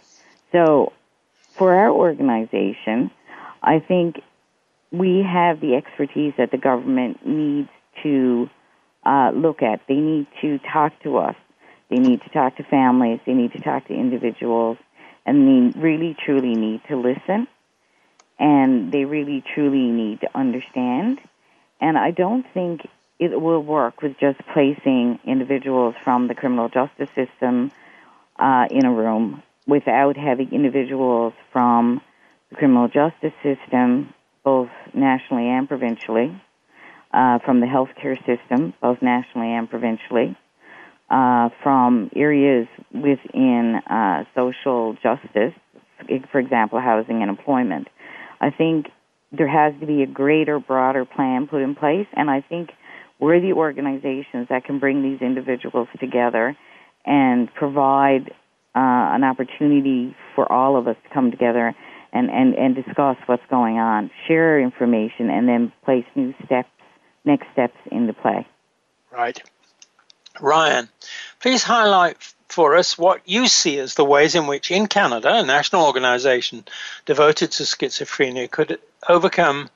[0.51, 0.91] So,
[1.53, 3.11] for our organization,
[3.63, 4.21] I think
[4.91, 7.69] we have the expertise that the government needs
[8.03, 8.49] to
[9.05, 9.81] uh, look at.
[9.87, 11.35] They need to talk to us
[11.89, 13.19] they need to talk to families.
[13.25, 14.77] They need to talk to individuals.
[15.25, 17.47] And they really, truly need to listen.
[18.39, 21.19] And they really, truly need to understand.
[21.81, 22.81] And I don't think
[23.19, 27.71] it will work with just placing individuals from the criminal justice system
[28.37, 32.01] uh, in a room without having individuals from
[32.49, 36.41] the criminal justice system, both nationally and provincially,
[37.13, 40.35] uh, from the healthcare system, both nationally and provincially,
[41.09, 45.53] uh, from areas within uh, social justice,
[46.31, 47.87] for example, housing and employment.
[48.41, 48.87] I think
[49.31, 52.71] there has to be a greater, broader plan put in place, and I think
[53.19, 56.57] we're the organizations that can bring these individuals together
[57.05, 58.29] and provide
[58.75, 61.75] uh, an opportunity for all of us to come together
[62.13, 66.69] and, and, and discuss what's going on, share information, and then place new steps,
[67.25, 68.47] next steps into play.
[69.11, 69.41] Right.
[70.41, 70.89] Ryan,
[71.39, 75.45] please highlight for us what you see as the ways in which, in Canada, a
[75.45, 76.65] national organization
[77.05, 79.69] devoted to schizophrenia could overcome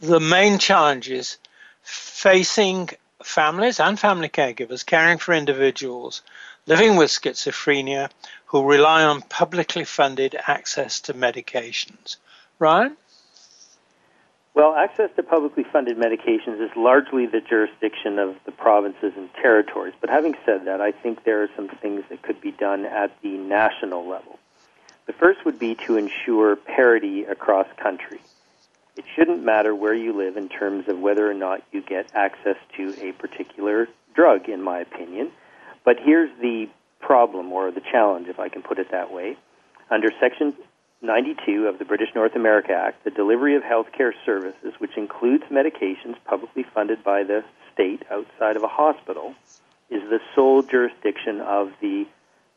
[0.00, 1.38] the main challenges
[1.82, 2.88] facing
[3.22, 6.22] families and family caregivers caring for individuals
[6.66, 8.10] living with schizophrenia
[8.46, 12.16] who rely on publicly funded access to medications.
[12.58, 12.96] Ryan?
[14.54, 19.94] Well, access to publicly funded medications is largely the jurisdiction of the provinces and territories.
[20.00, 23.10] But having said that, I think there are some things that could be done at
[23.20, 24.38] the national level.
[25.06, 28.20] The first would be to ensure parity across country.
[28.96, 32.56] It shouldn't matter where you live in terms of whether or not you get access
[32.76, 35.32] to a particular drug, in my opinion.
[35.84, 36.68] But here's the
[37.00, 39.36] problem or the challenge, if I can put it that way.
[39.90, 40.54] Under Section
[41.04, 46.16] 92 of the British North America Act, the delivery of healthcare services, which includes medications
[46.24, 49.34] publicly funded by the state outside of a hospital,
[49.90, 52.06] is the sole jurisdiction of the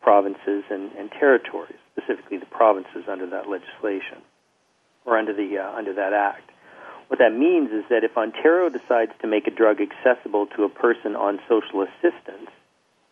[0.02, 4.20] provinces and, and territories, specifically the provinces under that legislation
[5.06, 6.50] or under the uh, under that act.
[7.08, 10.70] What that means is that if Ontario decides to make a drug accessible to a
[10.70, 12.50] person on social assistance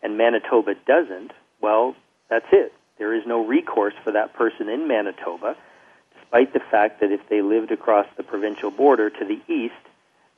[0.02, 1.94] and Manitoba doesn't, well,
[2.28, 2.72] that's it.
[2.98, 5.56] There is no recourse for that person in Manitoba,
[6.18, 9.74] despite the fact that if they lived across the provincial border to the east,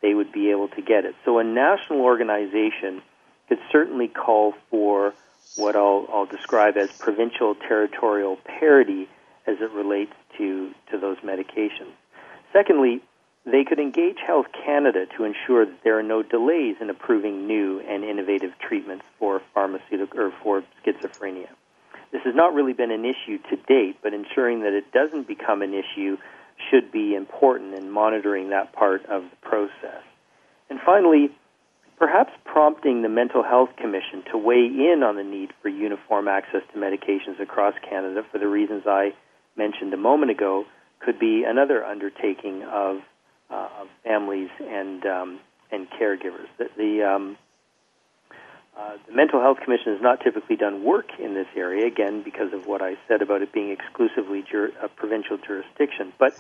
[0.03, 1.15] they would be able to get it.
[1.25, 3.03] So a national organization
[3.49, 5.15] could certainly call for
[5.57, 9.09] what I'll, I'll describe as provincial territorial parity
[9.47, 11.93] as it relates to, to those medications.
[12.53, 13.01] Secondly,
[13.45, 17.81] they could engage Health Canada to ensure that there are no delays in approving new
[17.81, 21.49] and innovative treatments for pharmaceutical or for schizophrenia.
[22.13, 25.63] This has not really been an issue to date, but ensuring that it doesn't become
[25.63, 26.17] an issue
[26.71, 30.03] should be important in monitoring that part of the process.
[30.71, 31.31] And finally,
[31.99, 36.63] perhaps prompting the Mental Health Commission to weigh in on the need for uniform access
[36.73, 39.13] to medications across Canada for the reasons I
[39.57, 40.65] mentioned a moment ago
[41.01, 42.99] could be another undertaking of,
[43.51, 45.41] uh, of families and um,
[45.71, 46.49] and caregivers.
[46.59, 47.37] The, the, um,
[48.79, 52.53] uh, the Mental Health Commission has not typically done work in this area, again because
[52.53, 56.13] of what I said about it being exclusively jur- a provincial jurisdiction.
[56.17, 56.39] But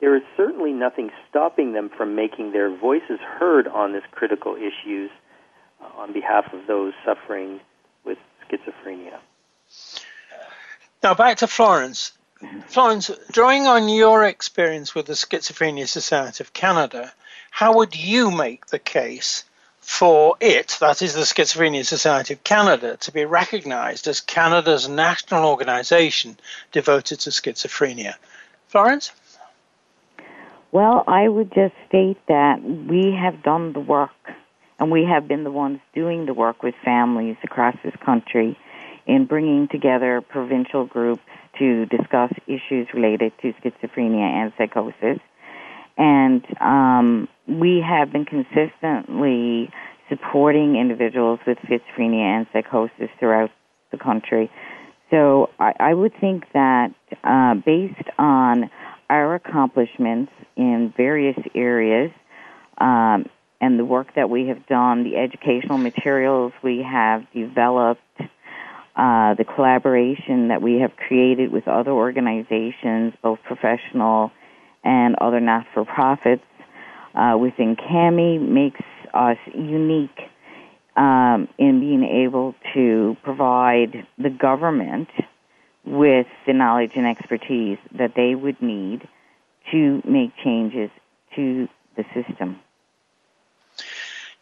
[0.00, 5.10] there is certainly nothing stopping them from making their voices heard on this critical issues
[5.80, 7.60] uh, on behalf of those suffering
[8.04, 8.18] with
[8.48, 9.18] schizophrenia.
[11.02, 12.12] Now back to Florence.
[12.66, 17.12] Florence, drawing on your experience with the Schizophrenia Society of Canada,
[17.50, 19.44] how would you make the case
[19.90, 25.44] for it, that is the Schizophrenia Society of Canada, to be recognized as Canada's national
[25.44, 26.38] organization
[26.70, 28.14] devoted to schizophrenia?
[28.68, 29.10] Florence?
[30.70, 34.12] Well, I would just state that we have done the work
[34.78, 38.56] and we have been the ones doing the work with families across this country
[39.06, 41.22] in bringing together provincial groups
[41.58, 45.18] to discuss issues related to schizophrenia and psychosis.
[45.98, 49.70] And um, we have been consistently
[50.08, 53.50] supporting individuals with schizophrenia and psychosis throughout
[53.90, 54.50] the country.
[55.10, 56.94] So I, I would think that
[57.24, 58.70] uh, based on
[59.08, 62.12] our accomplishments in various areas
[62.78, 63.26] um,
[63.60, 69.44] and the work that we have done, the educational materials we have developed, uh, the
[69.44, 74.30] collaboration that we have created with other organizations, both professional
[74.84, 76.42] and other not for profits,
[77.14, 78.80] uh, within CAMI makes
[79.12, 80.18] us unique
[80.96, 85.08] um, in being able to provide the government
[85.84, 89.08] with the knowledge and expertise that they would need
[89.70, 90.90] to make changes
[91.34, 92.60] to the system.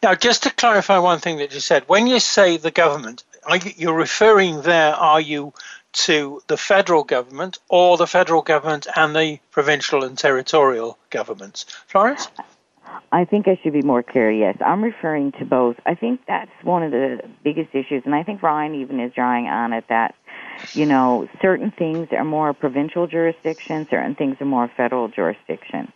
[0.01, 3.23] Now, just to clarify one thing that you said, when you say the government,
[3.75, 5.53] you're referring there, are you
[5.91, 11.65] to the federal government or the federal government and the provincial and territorial governments?
[11.87, 12.29] Florence?
[13.11, 14.31] I think I should be more clear.
[14.31, 15.77] Yes, I'm referring to both.
[15.85, 19.47] I think that's one of the biggest issues, and I think Ryan even is drawing
[19.47, 20.15] on it that
[20.73, 25.91] you know certain things are more provincial jurisdiction, certain things are more federal jurisdiction.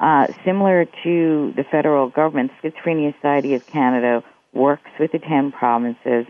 [0.00, 6.26] Uh, similar to the federal government, Schizophrenia Society of Canada works with the ten provinces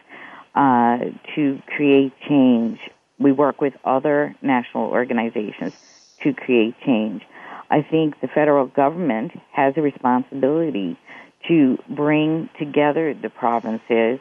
[0.55, 0.99] uh,
[1.35, 2.79] to create change.
[3.19, 5.73] We work with other national organizations
[6.23, 7.23] to create change.
[7.71, 10.99] I think the federal government has a responsibility
[11.49, 14.19] to bring together the provinces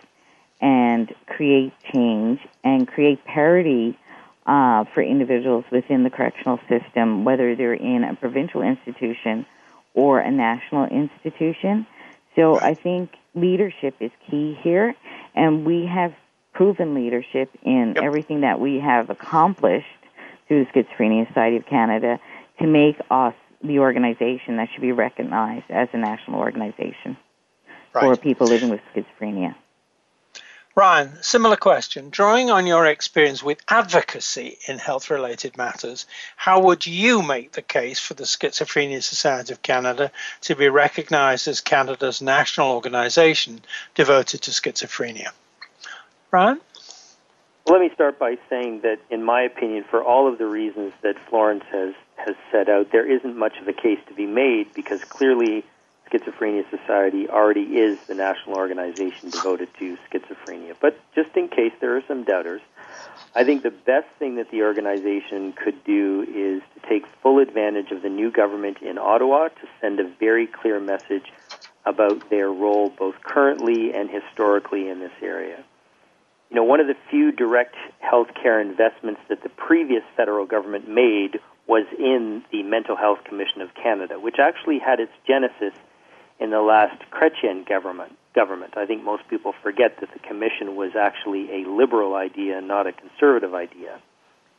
[0.61, 3.97] and create change and create parity
[4.45, 9.45] uh, for individuals within the correctional system, whether they're in a provincial institution
[9.93, 11.85] or a national institution.
[12.35, 14.95] So I think leadership is key here,
[15.35, 16.13] and we have
[16.53, 18.03] proven leadership in yep.
[18.03, 19.87] everything that we have accomplished
[20.47, 22.19] through the Schizophrenia Society of Canada
[22.59, 23.33] to make us
[23.63, 27.17] the organization that should be recognized as a national organization
[27.93, 28.01] right.
[28.03, 29.55] for people living with schizophrenia.
[30.75, 32.09] Ryan, similar question.
[32.09, 36.05] Drawing on your experience with advocacy in health related matters,
[36.37, 40.09] how would you make the case for the Schizophrenia Society of Canada
[40.41, 43.61] to be recognized as Canada's national organization
[43.93, 45.29] devoted to schizophrenia?
[46.31, 46.61] Ryan?
[47.65, 51.15] Let me start by saying that, in my opinion, for all of the reasons that
[51.29, 51.93] Florence has,
[52.25, 55.63] has set out, there isn't much of a case to be made because clearly
[56.11, 60.75] Schizophrenia Society already is the national organization devoted to schizophrenia.
[60.79, 62.61] But just in case there are some doubters,
[63.35, 67.91] I think the best thing that the organization could do is to take full advantage
[67.91, 71.31] of the new government in Ottawa to send a very clear message
[71.85, 75.63] about their role both currently and historically in this area
[76.49, 81.39] you know, one of the few direct healthcare investments that the previous federal government made
[81.69, 85.77] was in the Mental Health Commission of Canada, which actually had its genesis
[86.39, 88.17] in the last Chrétien government.
[88.33, 88.73] Government.
[88.75, 92.91] I think most people forget that the commission was actually a liberal idea, not a
[92.91, 93.99] conservative idea.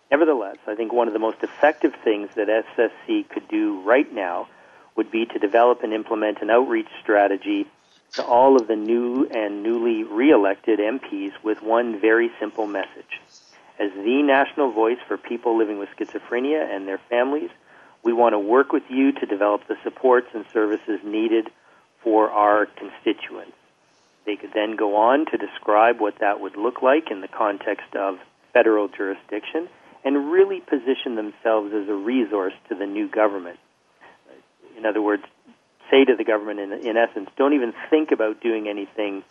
[0.08, 4.46] Nevertheless, I think one of the most effective things that SSC could do right now
[4.94, 7.66] would be to develop and implement an outreach strategy
[8.12, 13.20] to all of the new and newly re-elected MPs with one very simple message.
[13.81, 17.49] As the national voice for people living with schizophrenia and their families,
[18.05, 21.49] we want to work with you to develop the supports and services needed
[22.03, 23.57] for our constituents.
[24.26, 27.97] They could then go on to describe what that would look like in the context
[27.97, 28.18] of
[28.53, 29.66] federal jurisdiction
[30.05, 33.59] and really position themselves as a resource to the new government.
[34.76, 35.22] In other words,
[35.91, 39.24] say to the government, in, in essence, don't even think about doing anything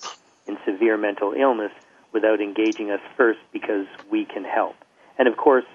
[0.47, 1.71] in severe mental illness
[2.13, 4.75] without engaging us first because we can help.
[5.17, 5.65] And of course,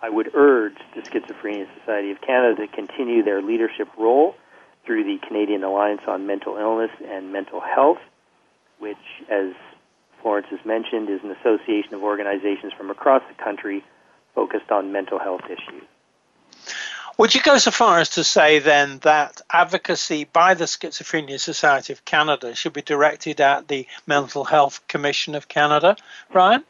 [0.00, 4.34] I would urge the Schizophrenia Society of Canada to continue their leadership role
[4.86, 7.98] through the Canadian Alliance on Mental Illness and Mental Health,
[8.78, 8.96] which,
[9.30, 9.52] as
[10.22, 13.84] Florence has mentioned, is an association of organizations from across the country
[14.34, 15.82] focused on mental health issues.
[17.18, 21.92] Would you go so far as to say then that advocacy by the Schizophrenia Society
[21.92, 25.96] of Canada should be directed at the Mental Health Commission of Canada,
[26.32, 26.62] Ryan?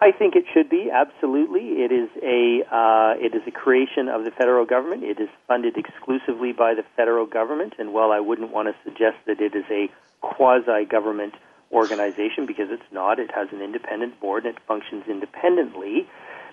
[0.00, 1.82] I think it should be absolutely.
[1.82, 5.02] It is a uh, it is a creation of the federal government.
[5.02, 9.16] It is funded exclusively by the federal government, and while I wouldn't want to suggest
[9.26, 9.90] that it is a
[10.20, 11.34] quasi government
[11.72, 16.06] organization because it's not, it has an independent board and it functions independently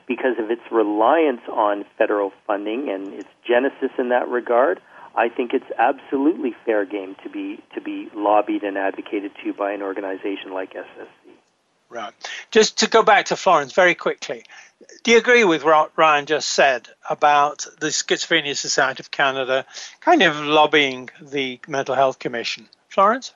[0.07, 4.79] because of its reliance on federal funding and its genesis in that regard.
[5.15, 9.71] I think it's absolutely fair game to be to be lobbied and advocated to by
[9.71, 11.31] an organization like SSC.
[11.89, 12.13] Right.
[12.51, 14.43] Just to go back to Florence very quickly,
[15.03, 19.65] do you agree with what Ryan just said about the Schizophrenia Society of Canada
[20.01, 22.67] kind of lobbying the Mental Health Commission?
[22.89, 23.33] Florence?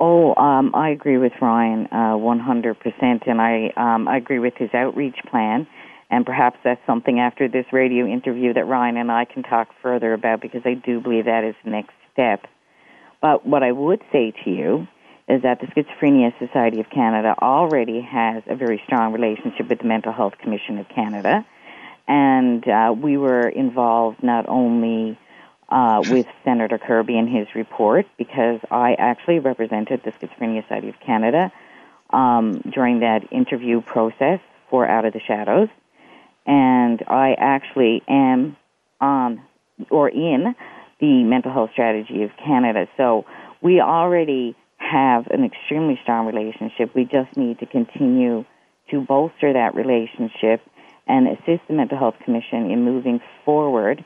[0.00, 4.72] Oh, um, I agree with Ryan uh, 100%, and I, um, I agree with his
[4.72, 5.66] outreach plan.
[6.10, 10.14] And perhaps that's something after this radio interview that Ryan and I can talk further
[10.14, 12.46] about because I do believe that is the next step.
[13.20, 14.86] But what I would say to you
[15.28, 19.84] is that the Schizophrenia Society of Canada already has a very strong relationship with the
[19.84, 21.44] Mental Health Commission of Canada.
[22.06, 25.18] And uh, we were involved not only
[25.68, 30.98] uh, with Senator Kirby and his report, because I actually represented the Schizophrenia Society of
[31.00, 31.52] Canada
[32.10, 34.40] um, during that interview process
[34.70, 35.68] for Out of the Shadows.
[36.46, 38.56] And I actually am
[39.00, 39.42] on
[39.90, 40.54] or in
[41.00, 42.88] the Mental Health Strategy of Canada.
[42.96, 43.26] So
[43.60, 46.94] we already have an extremely strong relationship.
[46.94, 48.44] We just need to continue
[48.90, 50.62] to bolster that relationship
[51.06, 54.04] and assist the Mental Health Commission in moving forward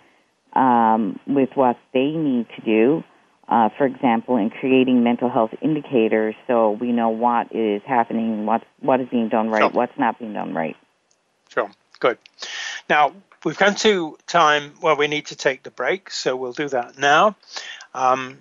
[0.55, 3.05] um, with what they need to do.
[3.49, 8.63] Uh, for example, in creating mental health indicators, so we know what is happening, what
[8.81, 9.71] what is being done right, sure.
[9.71, 10.77] what's not being done right.
[11.49, 12.19] Sure, good.
[12.89, 13.13] Now
[13.45, 16.97] we've come to time where we need to take the break, so we'll do that
[16.99, 17.37] now.
[17.95, 18.41] Um,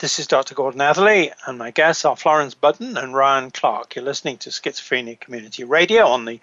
[0.00, 0.54] this is Dr.
[0.54, 3.96] Gordon Atherley, and my guests are Florence Budden and Ryan Clarke.
[3.96, 6.38] You're listening to Schizophrenia Community Radio on the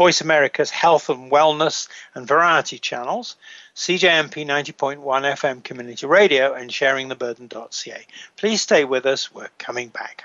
[0.00, 3.36] Voice America's Health and Wellness and Variety channels,
[3.76, 8.06] CJMP 90.1 FM Community Radio, and sharingtheburden.ca.
[8.38, 9.30] Please stay with us.
[9.34, 10.24] We're coming back.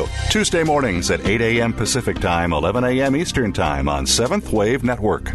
[0.29, 1.73] Tuesday mornings at 8 a.m.
[1.73, 3.15] Pacific Time, 11 a.m.
[3.15, 5.29] Eastern Time on Seventh Wave Network.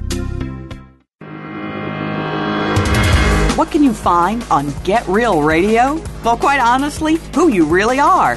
[3.57, 6.03] What can you find on Get Real Radio?
[6.23, 8.37] Well, quite honestly, who you really are.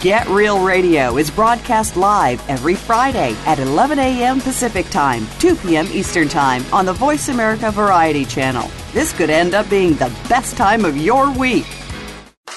[0.00, 4.40] Get Real Radio is broadcast live every Friday at 11 a.m.
[4.40, 5.88] Pacific Time, 2 p.m.
[5.88, 8.70] Eastern Time on the Voice America Variety Channel.
[8.92, 11.66] This could end up being the best time of your week.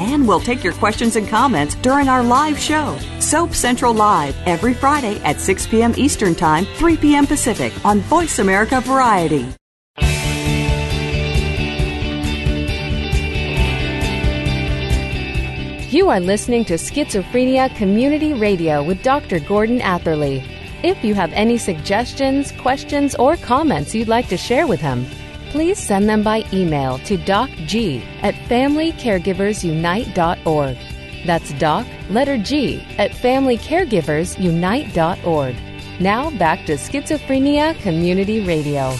[0.00, 4.72] And we'll take your questions and comments during our live show, Soap Central Live, every
[4.72, 5.92] Friday at 6 p.m.
[5.98, 7.26] Eastern Time, 3 p.m.
[7.26, 9.46] Pacific on Voice America Variety.
[15.90, 19.38] You are listening to Schizophrenia Community Radio with Dr.
[19.40, 20.42] Gordon Atherley.
[20.82, 25.04] If you have any suggestions, questions, or comments you'd like to share with him,
[25.50, 30.78] please send them by email to docg at familycaregiversunite.org.
[31.26, 35.56] That's doc, letter G, at familycaregiversunite.org.
[36.00, 38.94] Now back to Schizophrenia Community Radio.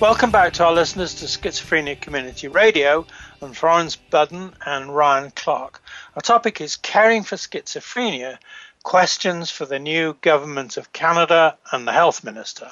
[0.00, 3.06] Welcome back to our listeners to Schizophrenia Community Radio.
[3.42, 5.82] I'm Florence Budden and Ryan Clarke.
[6.14, 8.38] Our topic is Caring for Schizophrenia
[8.82, 12.70] Questions for the New Government of Canada and the Health Minister.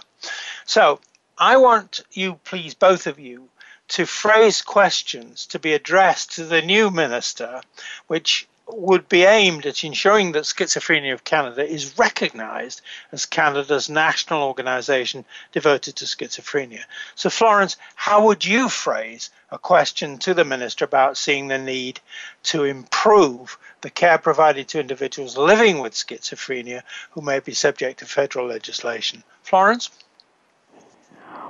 [0.65, 1.01] So,
[1.39, 3.49] I want you, please, both of you,
[3.89, 7.61] to phrase questions to be addressed to the new minister,
[8.07, 12.81] which would be aimed at ensuring that Schizophrenia of Canada is recognized
[13.13, 16.85] as Canada's national organization devoted to schizophrenia.
[17.15, 22.01] So, Florence, how would you phrase a question to the minister about seeing the need
[22.45, 28.07] to improve the care provided to individuals living with schizophrenia who may be subject to
[28.07, 29.25] federal legislation?
[29.43, 29.91] Florence?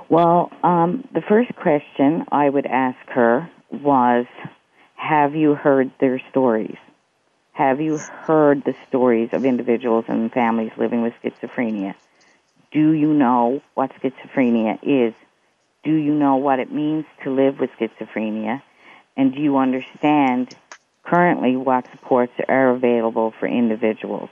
[0.09, 4.25] Well, um, the first question I would ask her was
[4.95, 6.77] Have you heard their stories?
[7.53, 11.95] Have you heard the stories of individuals and families living with schizophrenia?
[12.71, 15.13] Do you know what schizophrenia is?
[15.83, 18.61] Do you know what it means to live with schizophrenia?
[19.15, 20.53] And do you understand
[21.03, 24.29] currently what supports are available for individuals?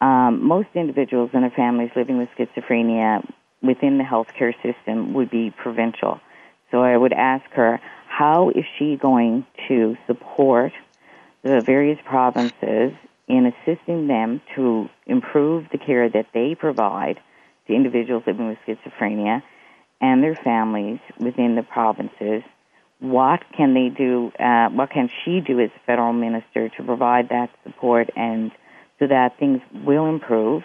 [0.00, 3.24] Um, most individuals and their families living with schizophrenia
[3.62, 6.20] within the healthcare system would be provincial.
[6.70, 10.72] So I would ask her, how is she going to support
[11.42, 12.92] the various provinces
[13.28, 17.20] in assisting them to improve the care that they provide
[17.66, 19.42] to individuals living with schizophrenia
[20.00, 22.42] and their families within the provinces.
[23.00, 24.32] What can they do?
[24.38, 28.52] Uh, what can she do as a federal minister to provide that support and
[28.98, 30.62] so that things will improve?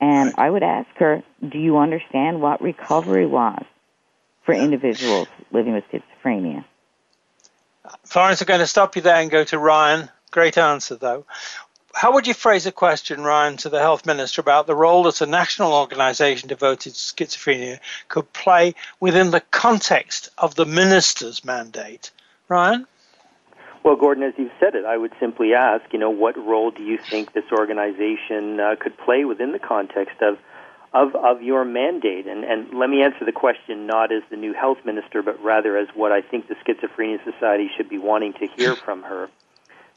[0.00, 3.64] And I would ask her, do you understand what recovery was
[4.44, 6.64] for individuals living with schizophrenia?
[8.04, 10.08] Florence, I'm going to stop you there and go to Ryan.
[10.30, 11.24] Great answer, though.
[11.94, 15.20] How would you phrase a question, Ryan, to the health minister about the role that
[15.20, 22.12] a national organisation devoted to schizophrenia could play within the context of the minister's mandate?
[22.46, 22.86] Ryan?
[23.84, 26.82] Well, Gordon, as you've said it, I would simply ask, you know, what role do
[26.82, 30.38] you think this organization uh, could play within the context of
[30.92, 32.26] of, of your mandate.
[32.26, 35.76] And, and let me answer the question not as the new health minister, but rather
[35.76, 39.28] as what I think the Schizophrenia Society should be wanting to hear from her.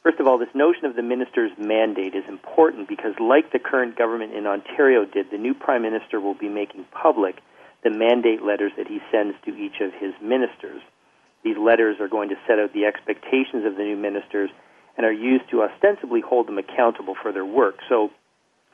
[0.04, 3.96] First of all, this notion of the minister's mandate is important because, like the current
[3.96, 7.38] government in Ontario did, the new prime minister will be making public
[7.84, 10.82] the mandate letters that he sends to each of his ministers.
[11.44, 14.50] These letters are going to set out the expectations of the new ministers
[14.98, 17.78] and are used to ostensibly hold them accountable for their work.
[17.90, 18.12] So,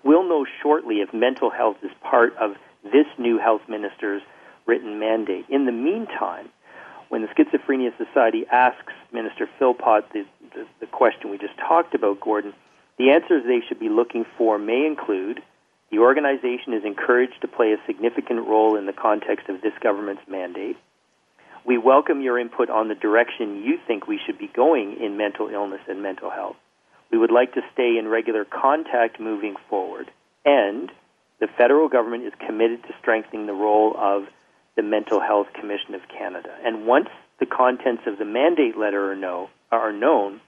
[0.03, 4.21] We'll know shortly if mental health is part of this new health minister's
[4.65, 5.45] written mandate.
[5.49, 6.49] In the meantime,
[7.09, 12.19] when the Schizophrenia Society asks Minister Philpott the, the, the question we just talked about,
[12.19, 12.53] Gordon,
[12.97, 15.41] the answers they should be looking for may include
[15.91, 20.23] the organization is encouraged to play a significant role in the context of this government's
[20.27, 20.77] mandate.
[21.67, 25.49] We welcome your input on the direction you think we should be going in mental
[25.49, 26.55] illness and mental health.
[27.11, 30.09] We would like to stay in regular contact moving forward.
[30.45, 30.89] And
[31.41, 34.27] the federal government is committed to strengthening the role of
[34.77, 36.55] the Mental Health Commission of Canada.
[36.63, 37.09] And once
[37.41, 40.39] the contents of the mandate letter are, know, are known,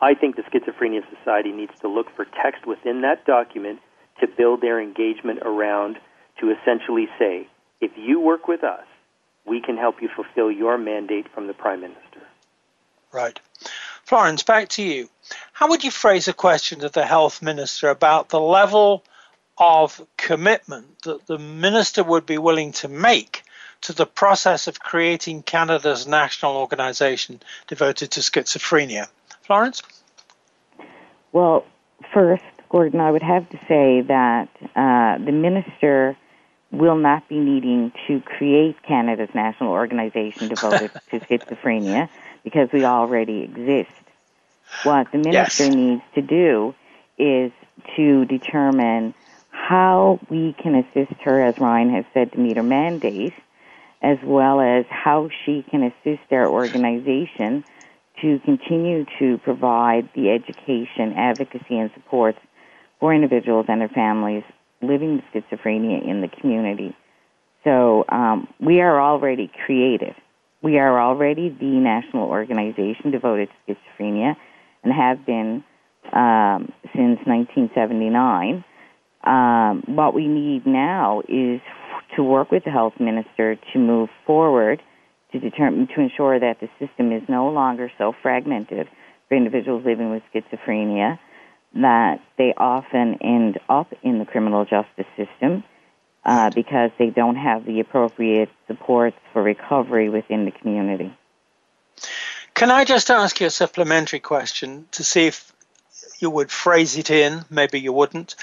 [0.00, 3.80] I think the Schizophrenia Society needs to look for text within that document
[4.20, 5.96] to build their engagement around
[6.40, 7.48] to essentially say,
[7.80, 8.84] if you work with us,
[9.50, 12.22] we can help you fulfill your mandate from the Prime Minister.
[13.12, 13.38] Right.
[14.04, 15.08] Florence, back to you.
[15.52, 19.02] How would you phrase a question to the health minister about the level
[19.58, 23.42] of commitment that the minister would be willing to make
[23.82, 29.08] to the process of creating Canada's national organization devoted to schizophrenia?
[29.42, 29.82] Florence?
[31.32, 31.64] Well,
[32.14, 36.16] first, Gordon, I would have to say that uh, the minister
[36.70, 42.08] will not be needing to create Canada's national organization devoted to schizophrenia
[42.44, 43.90] because we already exist.
[44.84, 45.74] What the minister yes.
[45.74, 46.74] needs to do
[47.18, 47.52] is
[47.96, 49.14] to determine
[49.50, 53.34] how we can assist her, as Ryan has said, to meet her mandate,
[54.00, 57.64] as well as how she can assist our organization
[58.22, 62.36] to continue to provide the education, advocacy, and support
[63.00, 64.44] for individuals and their families
[64.82, 66.96] living with schizophrenia in the community.
[67.64, 70.14] So um, we are already created.
[70.62, 74.34] We are already the national organization devoted to schizophrenia
[74.82, 75.64] and have been
[76.12, 78.64] um, since 1979.
[79.24, 81.60] Um, what we need now is
[82.16, 84.82] to work with the health minister to move forward
[85.32, 88.88] to determine to ensure that the system is no longer so fragmented
[89.28, 91.18] for individuals living with schizophrenia
[91.74, 95.62] that they often end up in the criminal justice system
[96.24, 101.14] uh, because they don't have the appropriate supports for recovery within the community.
[102.54, 105.52] Can I just ask you a supplementary question to see if
[106.18, 107.44] you would phrase it in?
[107.48, 108.34] Maybe you wouldn't.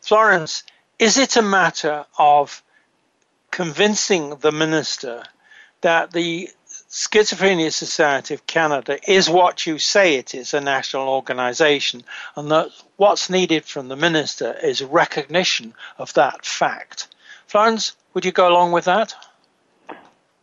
[0.00, 0.62] Florence,
[0.98, 2.62] is it a matter of
[3.50, 5.24] convincing the minister
[5.80, 6.48] that the
[6.96, 12.02] Schizophrenia Society of Canada is what you say it is a national organization,
[12.36, 17.08] and that what's needed from the minister is recognition of that fact.
[17.48, 19.14] Florence, would you go along with that?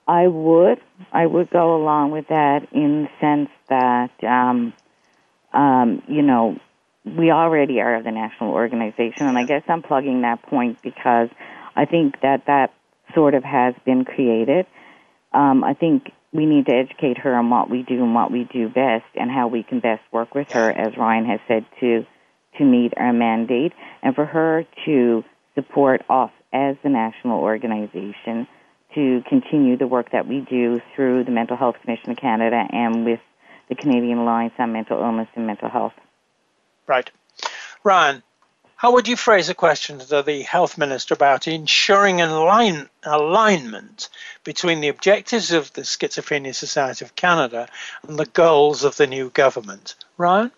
[0.07, 0.79] I would.
[1.11, 4.73] I would go along with that in the sense that, um,
[5.53, 6.59] um, you know,
[7.03, 11.29] we already are the national organization, and I guess I'm plugging that point because
[11.75, 12.75] I think that that
[13.15, 14.67] sort of has been created.
[15.33, 18.45] Um, I think we need to educate her on what we do and what we
[18.51, 22.05] do best and how we can best work with her, as Ryan has said, to
[22.57, 23.73] to meet our mandate,
[24.03, 25.23] and for her to
[25.55, 28.47] support us as the national organization
[28.93, 33.05] to continue the work that we do through the Mental Health Commission of Canada and
[33.05, 33.19] with
[33.69, 35.93] the Canadian Alliance on Mental Illness and Mental Health.
[36.85, 37.09] Right.
[37.83, 38.21] Ryan,
[38.75, 44.09] how would you phrase a question to the health minister about ensuring align, alignment
[44.43, 47.69] between the objectives of the Schizophrenia Society of Canada
[48.07, 49.95] and the goals of the new government?
[50.17, 50.51] Ryan?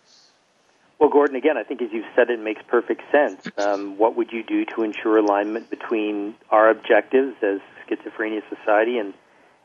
[1.00, 3.48] Well, Gordon, again, I think as you've said, it makes perfect sense.
[3.58, 9.14] Um, what would you do to ensure alignment between our objectives as Schizophrenia Society and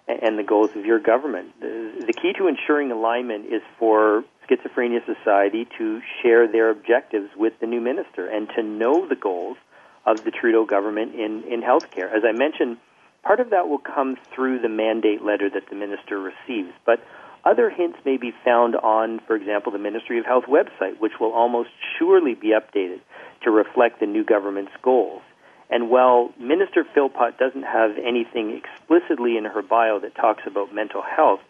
[0.09, 1.59] and the goals of your government?
[1.61, 7.53] The, the key to ensuring alignment is for Schizophrenia Society to share their objectives with
[7.61, 9.57] the new minister and to know the goals
[10.05, 12.13] of the Trudeau government in, in healthcare.
[12.13, 12.79] As I mentioned,
[13.23, 17.01] part of that will come through the mandate letter that the minister receives, but
[17.45, 21.33] other hints may be found on, for example, the Ministry of Health website, which will
[21.33, 23.01] almost surely be updated
[23.43, 25.23] to reflect the new government's goals.
[25.71, 31.01] And while Minister Philpott doesn't have anything explicitly in her bio that talks about mental
[31.01, 31.41] health,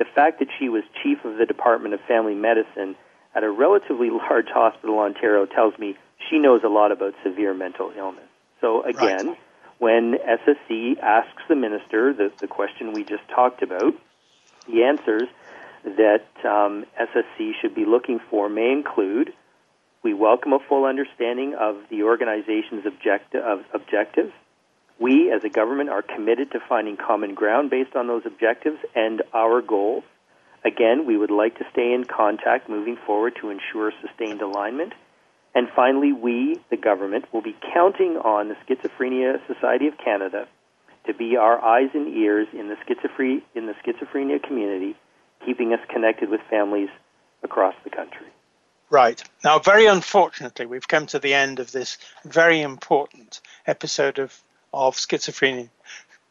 [0.00, 2.96] the fact that she was chief of the Department of Family Medicine
[3.34, 5.96] at a relatively large hospital in Ontario tells me
[6.28, 8.24] she knows a lot about severe mental illness.
[8.60, 9.38] So again, right.
[9.78, 13.94] when SSC asks the minister the, the question we just talked about,
[14.66, 15.28] the answers
[15.84, 19.32] that um, SSC should be looking for may include
[20.02, 24.32] we welcome a full understanding of the organization's object- of objectives,
[25.00, 29.22] we, as a government, are committed to finding common ground based on those objectives and
[29.32, 30.04] our goals.
[30.64, 34.92] Again, we would like to stay in contact moving forward to ensure sustained alignment.
[35.54, 40.46] And finally, we, the government, will be counting on the Schizophrenia Society of Canada
[41.06, 44.94] to be our eyes and ears in the, schizophrenia, in the schizophrenia community,
[45.46, 46.90] keeping us connected with families
[47.42, 48.26] across the country.
[48.90, 49.22] Right.
[49.42, 54.42] Now, very unfortunately, we've come to the end of this very important episode of
[54.72, 55.68] of Schizophrenia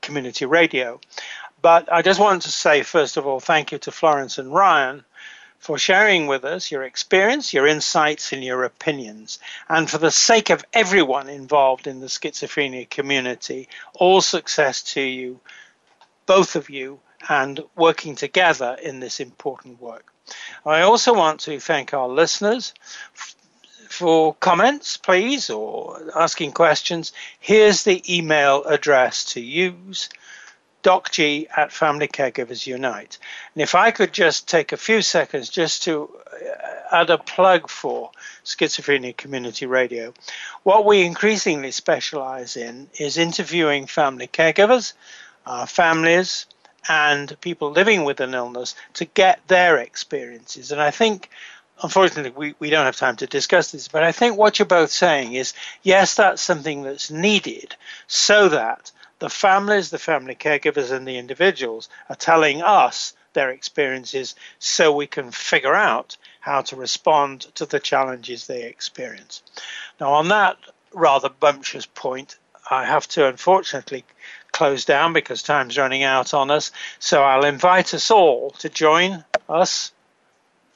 [0.01, 0.99] Community Radio.
[1.61, 5.03] But I just wanted to say, first of all, thank you to Florence and Ryan
[5.59, 9.39] for sharing with us your experience, your insights, and your opinions.
[9.67, 15.41] And for the sake of everyone involved in the schizophrenia community, all success to you,
[16.25, 20.13] both of you, and working together in this important work.
[20.65, 22.73] I also want to thank our listeners
[23.89, 30.09] for comments, please, or asking questions, here's the email address to use
[30.83, 33.17] docg at Family Caregivers Unite.
[33.53, 37.67] And if I could just take a few seconds just to uh, add a plug
[37.67, 38.11] for
[38.45, 40.13] Schizophrenia Community Radio,
[40.63, 44.93] what we increasingly specialize in is interviewing family caregivers,
[45.67, 46.45] families,
[46.87, 50.71] and people living with an illness to get their experiences.
[50.71, 51.29] And I think
[51.81, 54.91] unfortunately, we, we don't have time to discuss this, but I think what you're both
[54.91, 55.53] saying is
[55.83, 57.75] yes, that's something that's needed
[58.07, 64.35] so that the families, the family caregivers, and the individuals are telling us their experiences
[64.59, 69.43] so we can figure out how to respond to the challenges they experience.
[69.99, 70.57] Now, on that
[70.93, 72.37] rather bumptious point,
[72.71, 74.05] I have to unfortunately
[74.51, 76.71] close down because time's running out on us.
[76.99, 79.91] So I'll invite us all to join us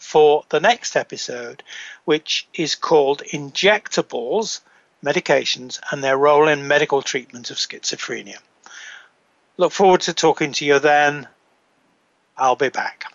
[0.03, 1.63] for the next episode,
[2.05, 4.59] which is called Injectables,
[5.03, 8.37] Medications, and Their Role in Medical Treatment of Schizophrenia.
[9.57, 11.27] Look forward to talking to you then.
[12.37, 13.05] I'll be back.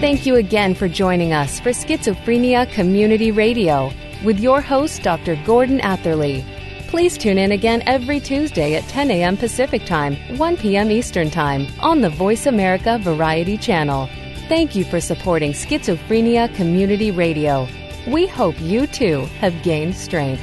[0.00, 3.90] Thank you again for joining us for Schizophrenia Community Radio
[4.24, 5.36] with your host, Dr.
[5.44, 6.44] Gordon Atherley.
[6.90, 9.36] Please tune in again every Tuesday at 10 a.m.
[9.36, 10.90] Pacific Time, 1 p.m.
[10.90, 14.08] Eastern Time on the Voice America Variety Channel.
[14.48, 17.68] Thank you for supporting Schizophrenia Community Radio.
[18.08, 20.42] We hope you too have gained strength.